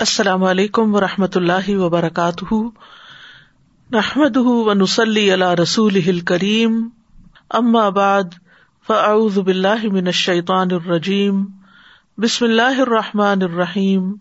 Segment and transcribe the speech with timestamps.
[0.00, 2.54] السلام علیکم و رحمۃ اللہ وبرکاتہ۔
[3.90, 6.88] نحمد و نسلی اللہ رسول کریم
[7.50, 8.22] ام آباد
[8.86, 11.44] فعز بلّہ من الشیطان الرجیم۔
[12.18, 14.12] بسم اللہ الرحمٰن الرحیم۔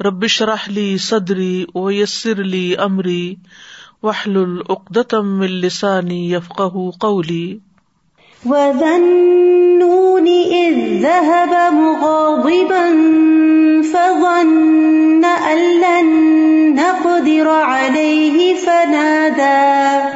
[0.00, 3.34] ربش رحلی صدری و یسر علی عمری
[4.02, 6.62] وحل العقدم السانی یفق
[7.00, 7.58] قولی۔
[8.44, 12.88] وَذَنُّونِ إِذ ذَهَبَ مُغَاضِبًا
[13.92, 14.85] فظن
[16.96, 20.08] نقدر عليه فنادى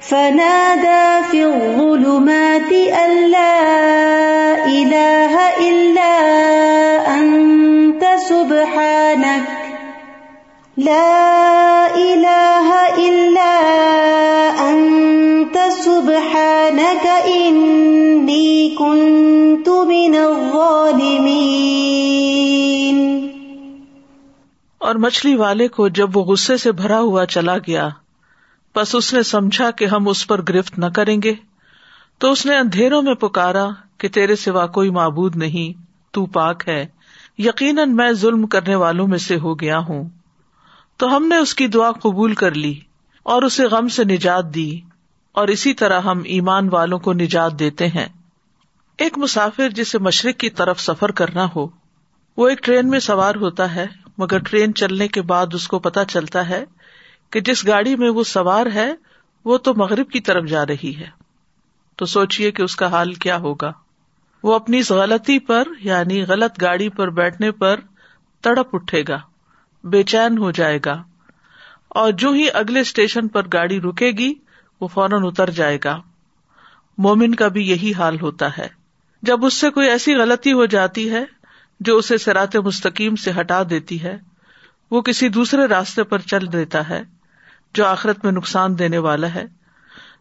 [0.00, 5.34] فنادى في الظلمات أن لا إله
[5.68, 6.14] إلا
[7.18, 9.48] أنت سبحانك،
[10.76, 12.68] لا إله
[13.08, 13.54] إلا
[14.70, 20.87] أنت سبحانك، إني كنت من الظالمين.
[24.78, 27.88] اور مچھلی والے کو جب وہ غصے سے بھرا ہوا چلا گیا
[28.74, 31.34] بس اس نے سمجھا کہ ہم اس پر گرفت نہ کریں گے۔
[32.18, 36.86] تو اس نے اندھیروں میں پکارا کہ تیرے سوا کوئی معبود نہیں، تو پاک ہے۔
[37.38, 40.08] یقیناً میں ظلم کرنے والوں میں سے ہو گیا ہوں۔
[40.96, 42.80] تو ہم نے اس کی دعا قبول کر لی
[43.22, 44.80] اور اسے غم سے نجات دی،
[45.32, 48.06] اور اسی طرح ہم ایمان والوں کو نجات دیتے ہیں۔
[48.98, 51.66] ایک مسافر جسے مشرق کی طرف سفر کرنا ہو،
[52.36, 53.86] وہ ایک ٹرین میں سوار ہوتا ہے
[54.18, 56.64] مگر ٹرین چلنے کے بعد اس کو پتا چلتا ہے
[57.30, 58.94] کہ جس گاڑی میں وہ سوار ہے،
[59.44, 61.06] وہ تو مغرب کی طرف جا رہی ہے۔
[61.96, 63.72] تو سوچیے کہ اس کا حال کیا ہوگا۔
[64.42, 67.80] وہ اپنی اس غلطی پر یعنی غلط گاڑی پر بیٹھنے پر
[68.40, 69.18] تڑپ اٹھے گا۔
[69.84, 71.02] بے چین ہو جائے گا۔
[71.88, 74.34] اور جو ہی اگلے اسٹیشن پر گاڑی رکے گی،
[74.80, 76.00] وہ فوراً اتر جائے گا۔
[76.98, 78.68] مومن کا بھی یہی حال ہوتا ہے۔
[79.22, 81.37] جب اس سے کوئی ایسی غلطی ہو جاتی ہے
[81.80, 84.18] جو اسے سرات مستقیم سے ہٹا دیتی ہے،
[84.90, 87.02] وہ کسی دوسرے راستے پر چل دیتا ہے
[87.74, 89.44] جو آخرت میں نقصان دینے والا ہے۔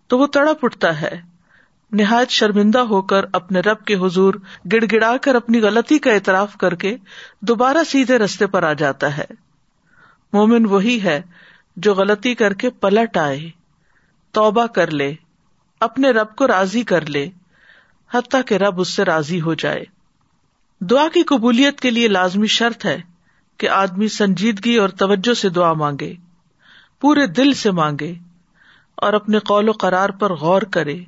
[0.08, 1.22] تو وہ تڑپ اٹھتا ہے،
[1.92, 4.34] نہایت شرمندہ ہو کر اپنے رب کے حضور
[4.74, 6.98] گڑ گڑا کر اپنی غلطی کا اعتراف کر کے
[7.42, 9.26] دوبارہ سیدھے رستے پر آ جاتا ہے۔
[10.34, 11.22] مومن وہی ہے
[11.76, 13.50] جو غلطی کر کے پلٹ آئے،
[14.32, 15.14] توبہ کر لے،
[15.80, 17.30] اپنے رب کو راضی کر لے،
[18.14, 19.97] حتیٰ کہ رب اس سے راضی ہو جائے۔
[20.82, 23.02] دعا کی قبولیت کے لیے لازمی شرط ہے
[23.58, 26.14] کہ آدمی سنجیدگی اور توجہ سے دعا مانگے،
[27.02, 28.16] پورے دل سے مانگے
[28.96, 31.00] اور اپنے قول و قرار پر غور کرے۔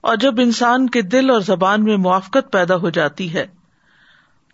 [0.00, 3.46] اور جب انسان کے دل اور زبان میں موافقت پیدا ہو جاتی ہے،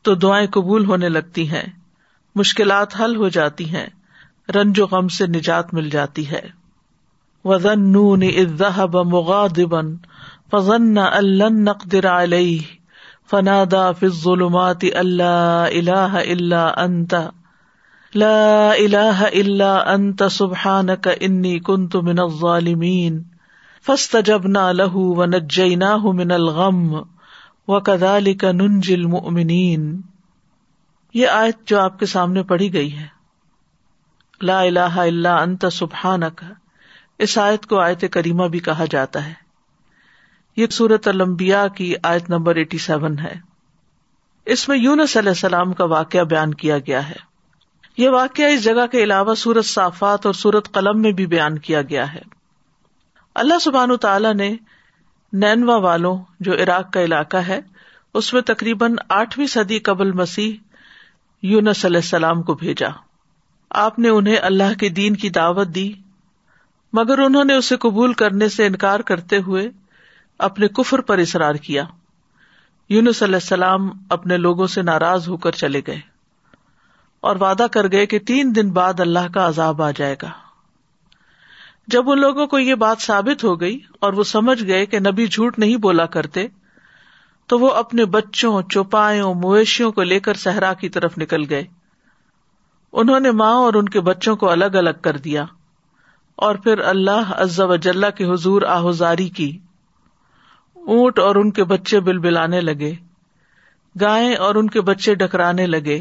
[0.02, 1.66] تو دعائیں قبول ہونے لگتی ہیں،
[2.34, 3.86] مشکلات حل ہو جاتی ہیں،
[4.54, 6.48] رنج و غم سے نجات مل جاتی ہے۔
[7.44, 8.22] وزن نون
[9.04, 9.96] مغادبن
[10.50, 12.58] فضن الن نقدر علیہ
[13.30, 17.14] فنادا الظلمات اللہ اللہ اللہ انت
[18.12, 23.22] لا الہ الا انت سبحانک انی کنت من الظالمین
[23.86, 26.82] فاستجبنا له ونجیناہ من الغم
[27.68, 29.84] وکذالک ننجی المؤمنین
[31.14, 33.06] یہ آیت جو آپ کے سامنے پڑھی گئی ہے،
[34.40, 36.44] لا الہ الا انت سبحانک
[37.18, 39.32] اس آیت کو آیت کریمہ بھی کہا جاتا ہے۔
[40.56, 43.34] یہ سورت المبیا کی آیت نمبر ایٹی سیون ہے۔
[44.46, 47.36] اس میں یونس علیہ السلام کا واقعہ بیان کیا گیا ہے۔
[47.98, 51.82] یہ واقعہ اس جگہ کے علاوہ سورت صافات اور سورت قلم میں بھی بیان کیا
[51.82, 52.22] گیا ہے۔
[53.34, 54.56] اللہ سبحان تعالیٰ نے
[55.32, 57.60] نینوا والوں، جو عراق کا علاقہ ہے،
[58.14, 60.52] اس میں تقریباً آٹھویں صدی قبل مسیح
[61.42, 62.88] یونس علیہ السلام کو بھیجا۔
[63.70, 65.92] آپ نے انہیں اللہ کے دین کی دعوت دی،
[66.92, 69.68] مگر انہوں نے اسے قبول کرنے سے انکار کرتے ہوئے
[70.38, 71.84] اپنے کفر پر اصرار کیا۔
[72.88, 76.00] یونس علیہ السلام اپنے لوگوں سے ناراض ہو کر چلے گئے
[77.20, 80.30] اور وعدہ کر گئے کہ تین دن بعد اللہ کا عذاب آ جائے گا۔
[81.86, 85.26] جب ان لوگوں کو یہ بات ثابت ہو گئی اور وہ سمجھ گئے کہ نبی
[85.26, 86.46] جھوٹ نہیں بولا کرتے،
[87.46, 91.64] تو وہ اپنے بچوں، چوپایوں، مویشیوں کو لے کر صحرا کی طرف نکل گئے۔
[92.92, 95.44] انہوں نے ماں اور ان کے بچوں کو الگ الگ کر دیا
[96.36, 99.58] اور پھر اللہ عز و جلہ کے حضور آہذاری کی۔
[100.86, 102.92] اونٹ اور ان کے بچے بل بلانے لگے
[103.96, 106.00] گائے اور ان کے بچے ڈکرانے لگے،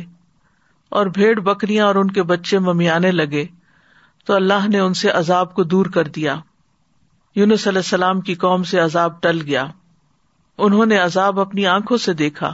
[0.92, 3.46] اور بھیڑ بکریاں اور ان کے بچے ممیانے لگے،
[4.28, 6.36] تو اللہ نے ان سے عذاب کو دور کر دیا۔
[7.36, 9.66] یونس علیہ السلام کی قوم سے عذاب ٹل گیا۔
[10.58, 12.52] انہوں نے عذاب اپنی آنکھوں سے دیکھا،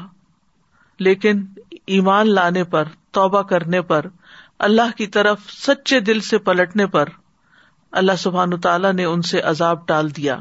[0.99, 1.43] لیکن
[1.87, 4.05] ایمان لانے پر، توبہ کرنے پر،
[4.59, 7.09] اللہ کی طرف سچے دل سے پلٹنے پر،
[7.93, 10.37] اللہ سبحان تعالیٰ نے ان سے عذاب ٹال دیا۔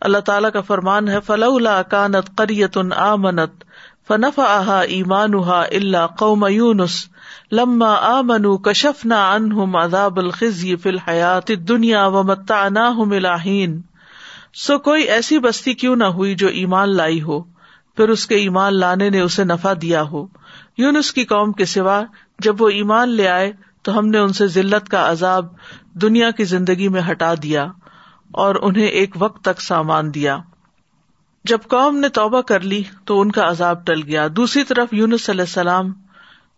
[0.00, 3.64] اللہ تعالیٰ کا فرمان ہے فلاح کانت قریت آ منت
[4.08, 7.06] فنف آہا ایمان اللہ قوم یونس
[7.52, 13.80] لما آ منو کشف نہ ان عذاب الخزی فی الحیات دنیا و متا ملاحین
[14.54, 17.40] سو کوئی ایسی بستی کیوں نہ ہوئی جو ایمان لائی ہو،
[17.96, 20.26] پھر اس کے ایمان لانے نے اسے نفع دیا ہو۔
[20.78, 22.02] یونس کی قوم کے سوا
[22.38, 23.52] جب وہ ایمان لے آئے
[23.82, 25.46] تو ہم نے ان سے ذلت کا عذاب
[25.94, 27.66] دنیا کی زندگی میں ہٹا دیا۔
[28.32, 30.38] اور انہیں ایک وقت تک سامان دیا۔
[31.44, 35.30] جب قوم نے توبہ کر لی تو ان کا عذاب ٹل گیا۔ دوسری طرف یونس
[35.30, 35.92] علیہ السلام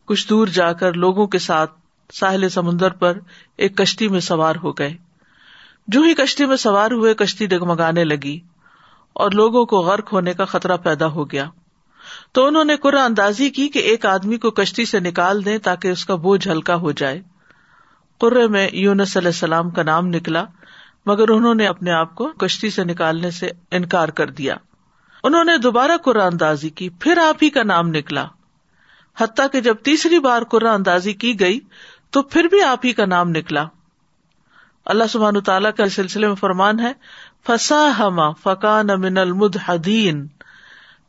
[0.07, 1.71] کچھ دور جا کر لوگوں کے ساتھ
[2.15, 3.19] ساحل سمندر پر
[3.57, 4.97] ایک کشتی میں سوار ہو گئے۔
[5.89, 8.41] جو ہی کشتی میں سوار ہوئے، کشتی ڈگمگانے لگی
[9.13, 11.51] اور لوگوں کو غرق ہونے کا خطرہ پیدا ہو گیا۔
[12.33, 15.89] تو انہوں نے قرآن اندازی کی کہ ایک آدمی کو کشتی سے نکال دیں تاکہ
[15.89, 17.23] اس کا بوجھ ہلکا ہو جائے۔
[18.19, 20.45] قرے میں یونس علیہ السلام کا نام نکلا۔
[21.07, 24.57] مگر انہوں نے اپنے آپ کو کشتی سے نکالنے سے انکار کر دیا۔
[25.25, 28.27] انہوں نے دوبارہ قرآن اندازی کی، پھر آپ ہی کا نام نکلا۔
[29.21, 31.61] حتیٰ کہ جب تیسری بار قرآن اندازی کی گئی،
[32.11, 33.65] تو پھر بھی آپ ہی کا نام نکلا۔
[34.85, 36.93] اللہ سبحان تعالیٰ کا سلسلے میں فرمان ہے
[37.47, 40.27] فسا ہما فقان من المدین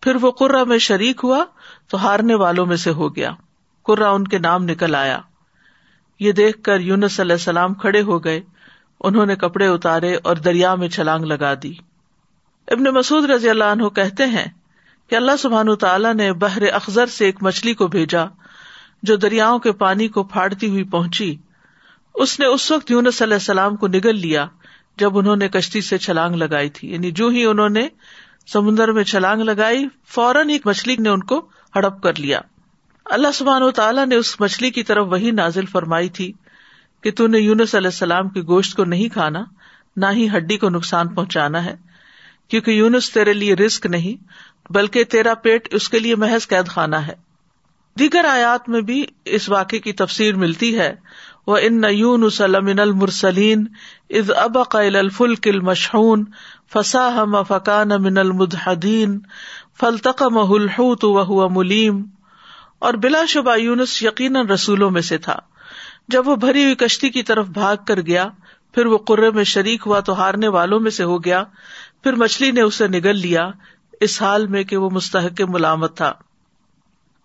[0.01, 1.45] پھر وہ قرا میں شریک ہوا
[1.87, 3.31] تو ہارنے والوں میں سے ہو گیا۔
[3.83, 5.19] قرا ان کے نام نکل آیا۔
[6.19, 8.41] یہ دیکھ کر یونس علیہ السلام کھڑے ہو گئے۔
[8.99, 11.73] انہوں نے کپڑے اتارے اور دریا میں چھلانگ لگا دی۔
[12.67, 14.45] ابن مسعد رضی اللہ عنہ کہتے ہیں
[15.09, 18.25] کہ اللہ سبحان تعالیٰ نے بحر اخذر سے ایک مچھلی کو بھیجا
[19.03, 21.35] جو دریاؤں کے پانی کو پھاڑتی ہوئی پہنچی۔
[22.15, 24.45] اس نے اس وقت یونس علیہ السلام کو نگل لیا
[24.97, 27.87] جب انہوں نے کشتی سے چھلانگ لگائی تھی۔ یعنی جو ہی انہوں نے
[28.47, 32.39] سمندر میں چھلانگ لگائی، فوراً ایک مچھلی نے ان کو ہڑپ کر لیا۔
[33.05, 36.33] اللہ سبحان و تعالیٰ نے اس مچھلی کی طرف وہی نازل فرمائی تھی
[37.03, 39.43] کہ تو نے یونس علیہ السلام کے گوشت کو نہیں کھانا،
[39.95, 41.75] نہ ہی ہڈی کو نقصان پہنچانا ہے،
[42.47, 44.23] کیونکہ یونس تیرے لیے رسک نہیں،
[44.73, 47.13] بلکہ تیرا پیٹ اس کے لیے محض قید خانہ ہے۔
[47.99, 50.95] دیگر آیات میں بھی اس واقعے کی تفسیر ملتی ہے
[51.47, 53.65] وہ ان یون سلم المرسلین
[54.09, 56.23] از اب قل الفل کل مشہون
[56.73, 59.19] فسا من فقان
[59.79, 62.03] فلتق محلحوت وہ ملیم
[62.79, 65.39] اور بلا شبہ یونس یقیناً رسولوں میں سے تھا۔
[66.07, 68.25] جب وہ بھری ہوئی کشتی کی طرف بھاگ کر گیا،
[68.73, 71.43] پھر وہ قرے میں شریک ہوا تو ہارنے والوں میں سے ہو گیا۔
[72.03, 73.51] پھر مچھلی نے اسے نگل لیا،
[73.99, 76.13] اس حال میں کہ وہ مستحق ملامت تھا۔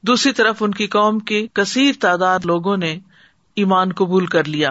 [0.02, 2.98] دوسری طرف ان کی قوم کی کثیر تعداد لوگوں نے
[3.56, 4.68] ایمان قبول کر لیا۔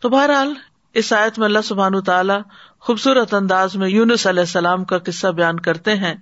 [0.00, 0.54] تو بہرحال،
[0.94, 2.40] اس آیت میں اللہ سبحان تعالیٰ
[2.80, 6.14] خوبصورت انداز میں یونس علیہ السلام کا قصہ بیان کرتے ہیں۔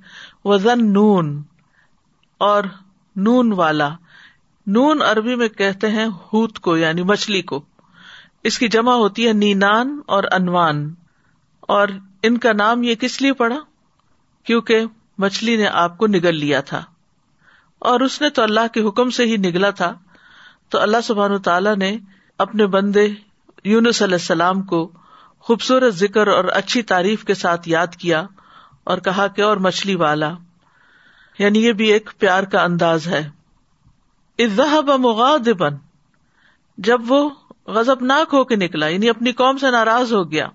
[0.44, 1.42] وزن نون
[2.38, 2.62] اور
[3.16, 3.88] نون والا۔
[4.66, 7.64] نون عربی میں کہتے ہیں ہوت کو یعنی مچھلی کو۔
[8.42, 10.94] اس کی جمع ہوتی ہے نینان اور انوان۔
[11.60, 11.88] اور
[12.22, 13.56] ان کا نام یہ کس لیے پڑا؟
[14.44, 14.80] کیونکہ
[15.18, 16.84] مچھلی نے آپ کو نگل لیا تھا۔
[17.78, 19.92] اور اس نے تو اللہ کے حکم سے ہی نگلا تھا۔
[20.68, 21.96] تو اللہ سبحان تعالیٰ نے
[22.38, 23.08] اپنے بندے
[23.64, 24.92] یونس علیہ السلام کو
[25.38, 28.26] خوبصورت ذکر اور اچھی تعریف کے ساتھ یاد کیا
[28.84, 30.32] اور کہا کہ اور مچھلی والا۔
[31.38, 33.30] یعنی یہ بھی ایک پیار کا انداز ہے۔
[34.38, 35.74] مغاد بن
[36.78, 37.30] جب وہ
[37.66, 40.48] غزب ناک ہو کے نکلا یعنی اپنی قوم سے ناراض ہو گیا۔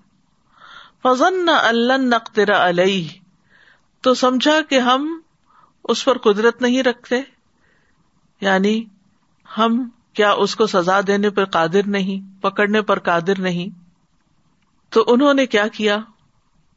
[1.02, 3.08] فضن اللہ نقطرا علیہ،
[4.00, 5.20] تو سمجھا کہ ہم
[5.84, 7.22] اس پر قدرت نہیں رکھتے
[8.40, 8.84] یعنی
[9.58, 13.78] ہم کیا اس کو سزا دینے پر قادر نہیں، پکڑنے پر قادر نہیں۔
[14.90, 15.98] تو انہوں نے کیا کیا؟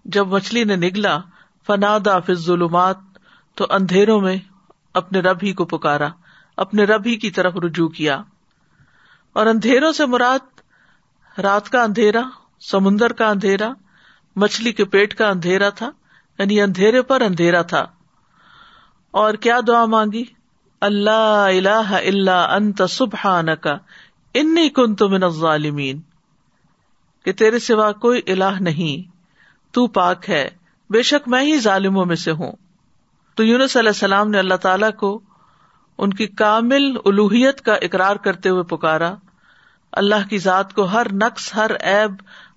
[0.06, 1.20] جب مچھلی نے نگلا،
[1.68, 2.98] فنادا فض ظلمات
[3.56, 4.38] تو اندھیروں میں
[4.94, 6.08] اپنے رب ہی کو پکارا۔
[6.58, 8.22] اپنے رب ہی کی طرف رجوع کیا
[9.34, 10.60] اور اندھیروں سے مراد
[11.40, 12.22] رات کا اندھیرا،
[12.60, 13.74] سمندر کا اندھیرا،
[14.36, 15.92] مچھلی کے پیٹ کا اندھیرا تھا
[16.40, 17.86] یعنی اندھیرے پر اندھیرا تھا۔
[19.12, 20.24] اور کیا دعا مانگی؟
[20.82, 23.78] اللہ اللہ اللہ انت سبحان کا
[24.34, 26.02] ان کن من الظالمین۔
[27.26, 29.12] کہ تیرے سوا کوئی اللہ نہیں،
[29.72, 30.50] تو پاک ہے،
[30.90, 32.52] بے شک میں ہی ظالموں میں سے ہوں۔
[33.36, 35.22] تو یونس علیہ السلام نے اللہ تعالی کو
[35.98, 39.14] ان کی کامل الوحیت کا اقرار کرتے ہوئے پکارا۔
[39.92, 42.12] اللہ کی ذات کو ہر نقص، ہر ایب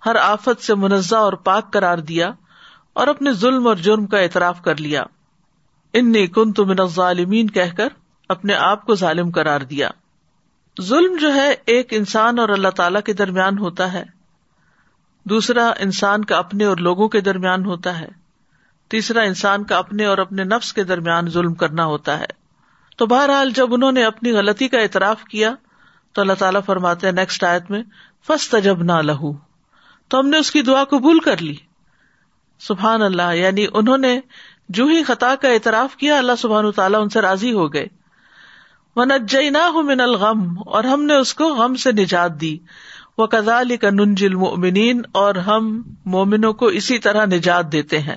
[0.06, 2.30] ہر آفت سے منزہ اور پاک قرار دیا
[2.92, 5.04] اور اپنے ظلم اور جرم کا اعتراف کر لیا۔
[5.92, 7.88] ان نے کن تو من ظالمین کہہ کر
[8.28, 9.88] اپنے آپ کو ظالم قرار دیا۔
[10.82, 14.04] ظلم جو ہے ایک انسان اور اللہ تعالی کے درمیان ہوتا ہے۔
[15.24, 18.08] دوسرا انسان کا اپنے اور لوگوں کے درمیان ہوتا ہے۔
[18.88, 22.45] تیسرا انسان کا اپنے اور اپنے نفس کے درمیان ظلم کرنا ہوتا ہے۔
[22.96, 25.54] تو بہرحال جب انہوں نے اپنی غلطی کا اعتراف کیا
[26.12, 27.82] تو اللہ تعالیٰ فرماتے نیکسٹ آیت میں
[28.26, 29.32] فس تجب نہ لہو
[30.08, 31.54] تو ہم نے اس کی دعا قبول کر لی۔
[32.58, 34.20] سبحان اللہ یعنی انہوں نے
[34.68, 37.86] جو ہی خطا کا اعتراف کیا، اللہ سبحان تعالیٰ ان سے راضی ہو گئے۔
[39.50, 42.58] نہ من الغم، اور ہم نے اس کو غم سے نجات دی۔
[43.18, 48.16] وہ کزال کا ننجل مومنین اور ہم مومنوں کو اسی طرح نجات دیتے ہیں۔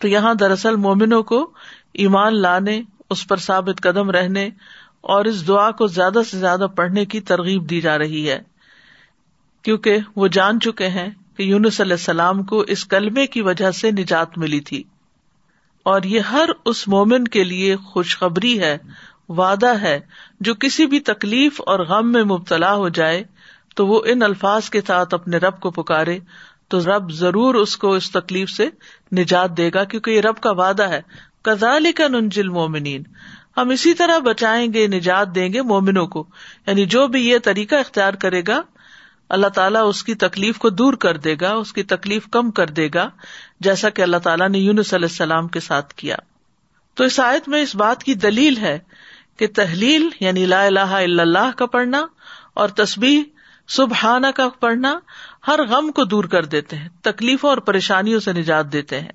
[0.00, 1.50] تو یہاں دراصل مومنوں کو
[1.92, 4.48] ایمان لانے اس پر ثابت قدم رہنے
[5.00, 8.42] اور اس دعا کو زیادہ سے زیادہ پڑھنے کی ترغیب دی جا رہی ہے۔
[9.62, 13.90] کیونکہ وہ جان چکے ہیں کہ یونس علیہ السلام کو اس کلبے کی وجہ سے
[13.90, 14.82] نجات ملی تھی۔
[15.82, 18.78] اور یہ ہر اس مومن کے لیے خوشخبری ہے،
[19.28, 20.00] وعدہ ہے۔
[20.40, 23.24] جو کسی بھی تکلیف اور غم میں مبتلا ہو جائے،
[23.76, 26.18] تو وہ ان الفاظ کے ساتھ اپنے رب کو پکارے۔
[26.68, 28.68] تو رب ضرور اس کو اس تکلیف سے
[29.16, 31.02] نجات دے گا، کیونکہ یہ رب کا وعدہ ہے۔
[31.42, 33.02] کزال کا ننجل مومنین
[33.56, 36.26] ہم اسی طرح بچائیں گے، نجات دیں گے مومنوں کو۔
[36.66, 38.62] یعنی جو بھی یہ طریقہ اختیار کرے گا،
[39.28, 42.66] اللہ تعالیٰ اس کی تکلیف کو دور کر دے گا، اس کی تکلیف کم کر
[42.66, 43.10] دے گا،
[43.60, 46.16] جیسا کہ اللہ تعالیٰ نے یونس علیہ السلام کے ساتھ کیا۔
[46.94, 48.78] تو اس آیت میں اس بات کی دلیل ہے
[49.36, 52.06] کہ تحلیل یعنی لا الہ الا اللہ کا پڑھنا
[52.54, 53.22] اور تصبیح
[53.68, 54.98] سبحانہ کا پڑھنا،
[55.46, 59.12] ہر غم کو دور کر دیتے ہیں، تکلیفوں اور پریشانیوں سے نجات دیتے ہیں۔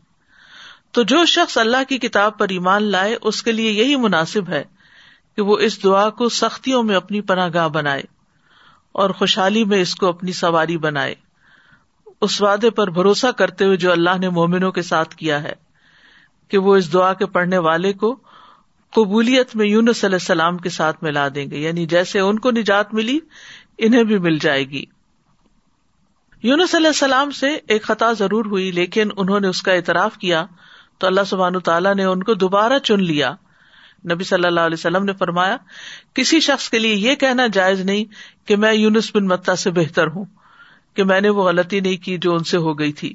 [0.98, 4.64] تو جو شخص اللہ کی کتاب پر ایمان لائے، اس کے لیے یہی مناسب ہے
[5.36, 8.02] کہ وہ اس دعا کو سختیوں میں اپنی پناہ گاہ بنائے
[8.92, 11.16] اور خوشحالی میں اس کو اپنی سواری بنائے۔
[12.22, 15.54] اس وعدے پر بھروسہ کرتے ہوئے جو اللہ نے مومنوں کے ساتھ کیا ہے
[16.48, 18.16] کہ وہ اس دعا کے پڑھنے والے کو
[18.90, 22.94] قبولیت میں یونس علیہ السلام کے ساتھ ملا دیں گے یعنی جیسے ان کو نجات
[22.94, 23.20] ملی،
[23.78, 24.86] انہیں بھی مل جائے گی۔
[26.44, 30.46] یونس علیہ السلام سے ایک خطا ضرور ہوئی، لیکن انہوں نے اس کا اعتراف کیا
[30.98, 33.34] تو اللہ سبحان تعالیٰ نے ان کو دوبارہ چن لیا۔
[34.12, 35.58] نبی صلی اللہ علیہ وسلم نے فرمایا،
[36.14, 38.04] کسی شخص کے لیے یہ کہنا جائز نہیں
[38.48, 40.26] کہ میں یونس بن متا سے بہتر ہوں،
[40.94, 43.14] کہ میں نے وہ غلطی نہیں کی جو ان سے ہو گئی تھی۔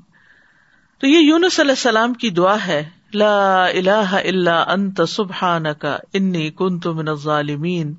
[0.98, 6.86] تو یہ یونس علیہ السلام کی دعا ہے، لا الہ الا انت سبحانک انی کنت
[6.86, 7.94] من الظالمین۔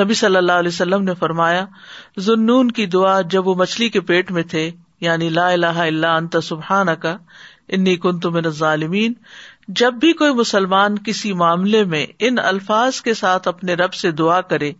[0.00, 1.64] نبی صلی اللہ علیہ وسلم نے فرمایا
[2.18, 6.36] ذنون کی دعا جب وہ مچھلی کے پیٹ میں تھے یعنی لا الہ الا انت
[6.42, 7.06] سبحانک
[7.68, 9.12] انی کن تم ظالمین
[9.68, 14.40] جب بھی کوئی مسلمان کسی معاملے میں ان الفاظ کے ساتھ اپنے رب سے دعا
[14.40, 14.72] کرے،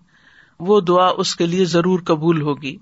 [0.60, 2.76] وہ دعا اس کے لیے ضرور قبول ہوگی۔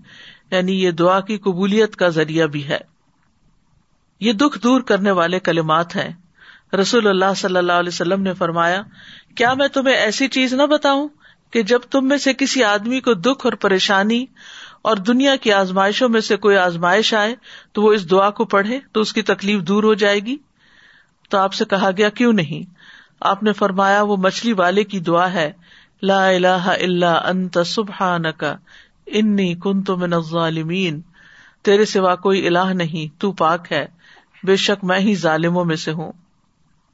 [0.51, 2.79] یعنی یہ دعا کی قبولیت کا ذریعہ بھی ہے۔
[4.21, 6.11] یہ دکھ دور کرنے والے کلمات ہیں۔
[6.77, 8.83] رسول اللہ صلی اللہ علیہ وسلم نے فرمایا،
[9.35, 11.09] کیا میں تمہیں ایسی چیز نہ بتاؤں
[11.51, 14.27] کہ جب تم میں سے کسی آدمی کو دکھ اور پریشانی
[14.87, 17.35] اور دنیا کی آزمائشوں میں سے کوئی آزمائش آئے
[17.73, 20.37] تو وہ اس دعا کو پڑھے تو اس کی تکلیف دور ہو جائے گی۔
[21.31, 22.75] تو آپ سے کہا گیا، کیوں نہیں؟
[23.21, 25.53] آپ نے فرمایا، وہ مچھلی والے کی دعا ہے۔
[26.03, 28.57] لا الہ الا انت سبحان کا
[29.07, 31.01] انی کن تو من الظالمین۔
[31.63, 33.87] تیرے سوا کوئی الہ نہیں، تو پاک ہے۔
[34.45, 36.13] بے شک میں ہی ظالموں میں سے ہوں۔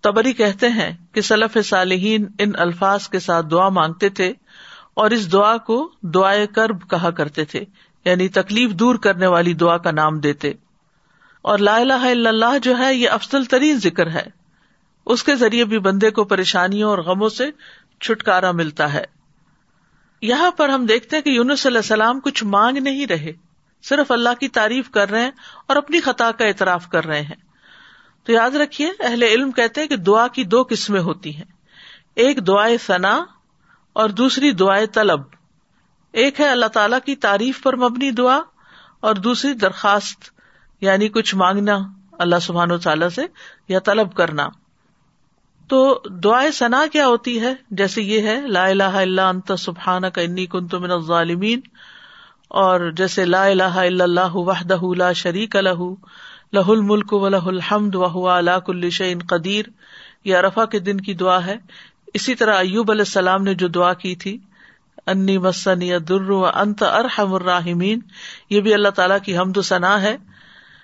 [0.01, 4.33] تبری کہتے ہیں کہ سلف صالحین ان الفاظ کے ساتھ دعا مانگتے تھے۔
[4.95, 7.65] اور اس دعا کو دعائے کرب کہا کرتے تھے
[8.05, 10.53] یعنی تکلیف دور کرنے والی دعا کا نام دیتے۔
[11.43, 14.23] اور لا الہ الا اللہ جو ہے، یہ افضل ترین ذکر ہے۔
[15.07, 17.51] اس کے ذریعے بھی بندے کو پریشانیوں اور غموں سے
[18.01, 19.05] چھٹکارا ملتا ہے۔
[20.23, 23.33] یہاں پر ہم دیکھتے ہیں کہ یونس علیہ السلام کچھ مانگ نہیں رہے۔
[23.83, 25.31] صرف اللہ کی تعریف کر رہے ہیں
[25.69, 27.37] اور اپنی خطا کا اعتراف کر رہے ہیں۔
[28.25, 31.45] تو یاد رکھیے، اہل علم کہتے ہیں کہ دعا کی دو قسمیں ہوتی ہیں۔
[32.15, 33.25] ایک دعائیں ثنا
[33.93, 35.21] اور دوسری دعائیں طلب۔
[36.13, 38.41] ایک ہے اللہ تعالی کی تعریف پر مبنی دعا
[39.01, 40.31] اور دوسری درخواست
[40.81, 41.79] یعنی کچھ مانگنا
[42.19, 43.23] اللہ سبحان و تعالی سے
[43.69, 44.49] یا طلب کرنا۔
[45.69, 50.21] تو دعائیں ثنا کیا ہوتی ہے؟ جیسے یہ ہے، لا الہ الا انت سبحان کا
[50.21, 51.61] انی کنت من الظالمین۔
[52.49, 55.95] اور جیسے لا الہ الا اللہ وحدہ لا شریک لہ
[56.53, 59.65] لہ الملک و لہ الحمد و علا کل شعین قدیر۔
[60.25, 61.57] یہ ارفا کے دن کی دعا ہے۔
[62.15, 64.39] اسی طرح ایوب علیہ السلام نے جو دعا کی تھی،
[65.07, 68.01] انی مسن یا در و انت ارحم الراحمین،
[68.51, 70.17] یہ بھی اللہ تعالیٰ کی حمد و ثنا ہے۔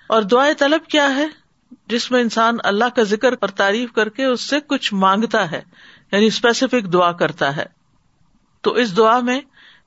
[0.07, 1.27] اور دعائیں طلب کیا ہے؟
[1.87, 5.61] جس میں انسان اللہ کا ذکر اور تعریف کر کے اس سے کچھ مانگتا ہے
[6.11, 7.65] یعنی اسپیسیفک دعا کرتا ہے۔
[8.61, 9.41] تو اس دعا میں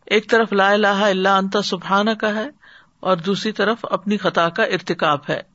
[0.06, 2.48] ایک طرف لا الہ الا انت سبحانہ کا ہے
[3.00, 5.51] اور دوسری طرف اپنی خطا کا ارتکاب ہے۔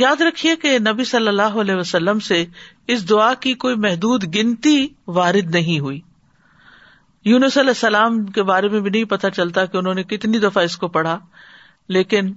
[0.00, 2.44] یاد رکھیے کہ نبی صلی اللہ علیہ وسلم سے
[2.86, 6.00] اس دعا کی کوئی محدود گنتی وارد نہیں ہوئی۔
[7.24, 10.62] یونس علیہ السلام کے بارے میں بھی نہیں پتا چلتا کہ انہوں نے کتنی دفعہ
[10.64, 11.18] اس کو پڑھا،
[11.88, 12.32] لیکن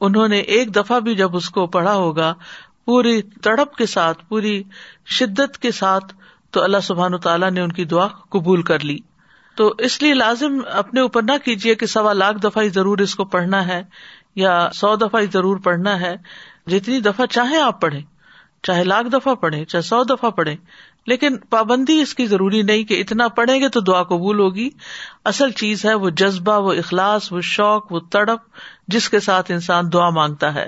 [0.00, 2.34] انہوں نے ایک دفعہ بھی جب اس کو پڑھا ہوگا،
[2.84, 4.62] پوری تڑپ کے ساتھ، پوری
[5.06, 6.14] شدت کے ساتھ
[6.50, 8.98] تو اللہ سبحان تعالیٰ نے ان کی دعا قبول کر لی۔
[9.54, 13.24] تو اس لیے لازم اپنے اوپر نہ کیجیے کہ سوا لاکھ دفعہ ضرور اس کو
[13.24, 13.82] پڑھنا ہے
[14.34, 16.16] یا سو دفعہ ضرور پڑھنا ہے۔
[16.66, 18.02] جتنی دفعہ چاہیں آپ پڑھیں،
[18.62, 20.56] چاہے لاکھ دفعہ پڑھے چاہے سو دفعہ پڑھے
[21.06, 24.70] لیکن پابندی اس کی ضروری نہیں کہ اتنا پڑھیں گے تو دعا قبول ہوگی۔
[25.24, 28.40] اصل چیز ہے وہ جذبہ، وہ اخلاص، وہ شوق، وہ تڑپ
[28.88, 30.66] جس کے ساتھ انسان دعا مانگتا ہے۔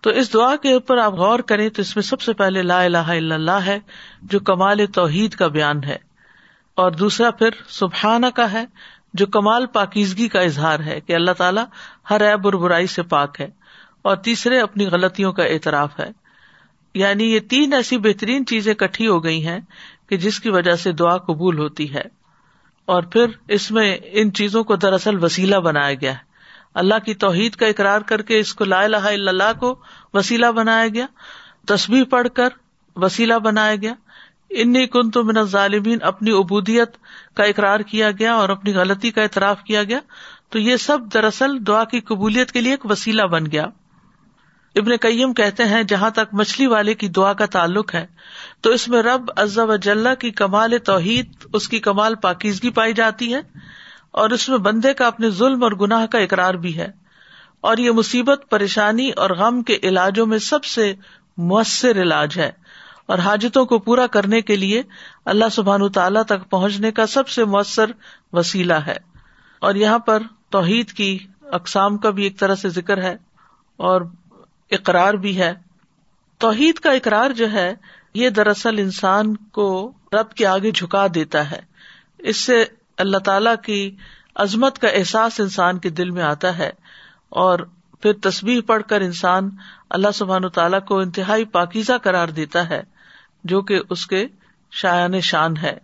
[0.00, 2.82] تو اس دعا کے اوپر آپ غور کریں تو اس میں سب سے پہلے لا
[2.82, 3.78] الہ الا اللہ ہے،
[4.22, 5.96] جو کمال توحید کا بیان ہے۔
[6.74, 8.64] اور دوسرا پھر سبحانہ کا ہے،
[9.14, 11.64] جو کمال پاکیزگی کا اظہار ہے کہ اللہ تعالیٰ
[12.10, 13.61] ہر ایب اور برائی سے پاک ہے۔
[14.02, 16.10] اور تیسرے اپنی غلطیوں کا اعتراف ہے۔
[16.94, 19.60] یعنی یہ تین ایسی بہترین چیزیں کٹھی ہو گئی ہیں
[20.08, 22.22] کہ جس کی وجہ سے دعا قبول ہوتی ہے۔
[22.84, 26.32] اور پھر اس میں ان چیزوں کو دراصل وسیلہ بنایا گیا۔ ہے
[26.74, 29.80] اللہ کی توحید کا اقرار کر کے اس کو لا الہ الا اللہ کو
[30.14, 31.06] وسیلہ بنایا گیا۔
[31.66, 32.48] تصویر پڑھ کر
[32.96, 33.94] وسیلہ بنایا گیا۔
[34.50, 36.96] انی کن تو من ظالمین اپنی ابودیت
[37.34, 39.98] کا اقرار کیا گیا اور اپنی غلطی کا اعتراف کیا گیا۔
[40.50, 43.66] تو یہ سب دراصل دعا کی قبولیت کے لیے ایک وسیلہ بن گیا۔
[44.74, 48.06] ابن کئیم کہتے ہیں، جہاں تک مچھلی والے کی دعا کا تعلق ہے،
[48.60, 53.34] تو اس میں رب عزا وجاللہ کی کمال توحید، اس کی کمال پاکیزگی پائی جاتی
[53.34, 53.40] ہے،
[54.10, 56.88] اور اس میں بندے کا اپنے ظلم اور گناہ کا اقرار بھی ہے۔
[57.60, 60.94] اور یہ مصیبت، پریشانی اور غم کے علاجوں میں سب سے
[61.36, 62.50] مؤثر علاج ہے۔
[63.06, 64.82] اور حاجتوں کو پورا کرنے کے لیے
[65.24, 67.90] اللہ سبحان تعالی تک پہنچنے کا سب سے مؤثر
[68.32, 68.96] وسیلہ ہے۔
[69.60, 73.16] اور یہاں پر توحید کی اقسام کا بھی ایک طرح سے ذکر ہے۔
[73.76, 74.00] اور
[74.72, 75.54] اقرار بھی ہے۔
[76.38, 77.74] توحید کا اقرار جو ہے،
[78.14, 81.60] یہ دراصل انسان کو رب کے آگے جھکا دیتا ہے۔
[82.18, 82.64] اس سے
[82.96, 83.96] اللہ تعالی کی
[84.34, 86.70] عظمت کا احساس انسان کے دل میں آتا ہے۔
[87.28, 87.58] اور
[88.00, 89.50] پھر تصویر پڑھ کر انسان
[89.90, 92.82] اللہ سبحان تعالیٰ کو انتہائی پاکیزہ قرار دیتا ہے،
[93.44, 94.26] جو کہ اس کے
[94.70, 95.78] شایان شان ہے۔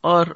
[0.00, 0.26] اور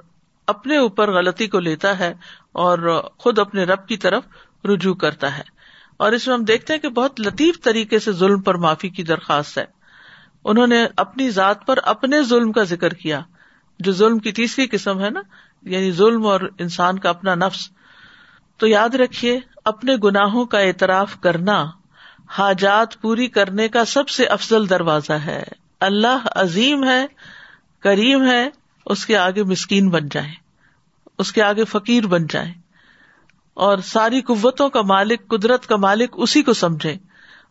[0.46, 2.14] اپنے اوپر غلطی کو لیتا ہے
[2.52, 4.22] اور خود اپنے رب کی طرف
[4.64, 5.57] رجوع کرتا ہے۔
[5.98, 9.02] اور اس میں ہم دیکھتے ہیں کہ بہت لطیف طریقے سے ظلم پر معافی کی
[9.02, 9.64] درخواست ہے۔
[10.44, 13.20] انہوں نے اپنی ذات پر اپنے ظلم کا ذکر کیا،
[13.78, 15.20] جو ظلم کی تیسری قسم ہے نا
[15.62, 17.68] یعنی ظلم اور انسان کا اپنا نفس۔
[18.56, 21.70] تو یاد رکھیے، اپنے گناہوں کا اعتراف کرنا،
[22.28, 25.42] حاجات پوری کرنے کا سب سے افضل دروازہ ہے۔
[25.80, 27.06] اللہ عظیم ہے،
[27.80, 28.48] کریم ہے،
[28.86, 30.32] اس کے آگے مسکین بن جائے
[31.18, 32.52] اس کے آگے فقیر بن جائے
[33.58, 36.96] اور ساری قوتوں کا مالک، قدرت کا مالک اسی کو سمجھے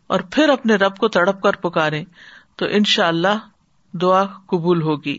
[0.06, 2.02] اور پھر اپنے رب کو تڑپ کر پکارے
[2.56, 3.38] تو ان شاء اللہ
[3.94, 5.16] دعا قبول ہوگی۔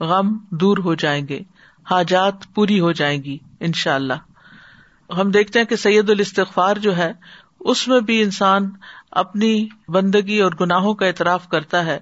[0.00, 1.40] غم دور ہو جائیں گے،
[1.86, 6.96] حاجات پوری ہو جائیں گی ان شاء اللہ ہم دیکھتے ہیں کہ سید الاستغفار جو
[6.96, 7.12] ہے،
[7.60, 8.70] اس میں بھی انسان
[9.10, 9.54] اپنی
[9.88, 11.98] بندگی اور گناہوں کا اعتراف کرتا ہے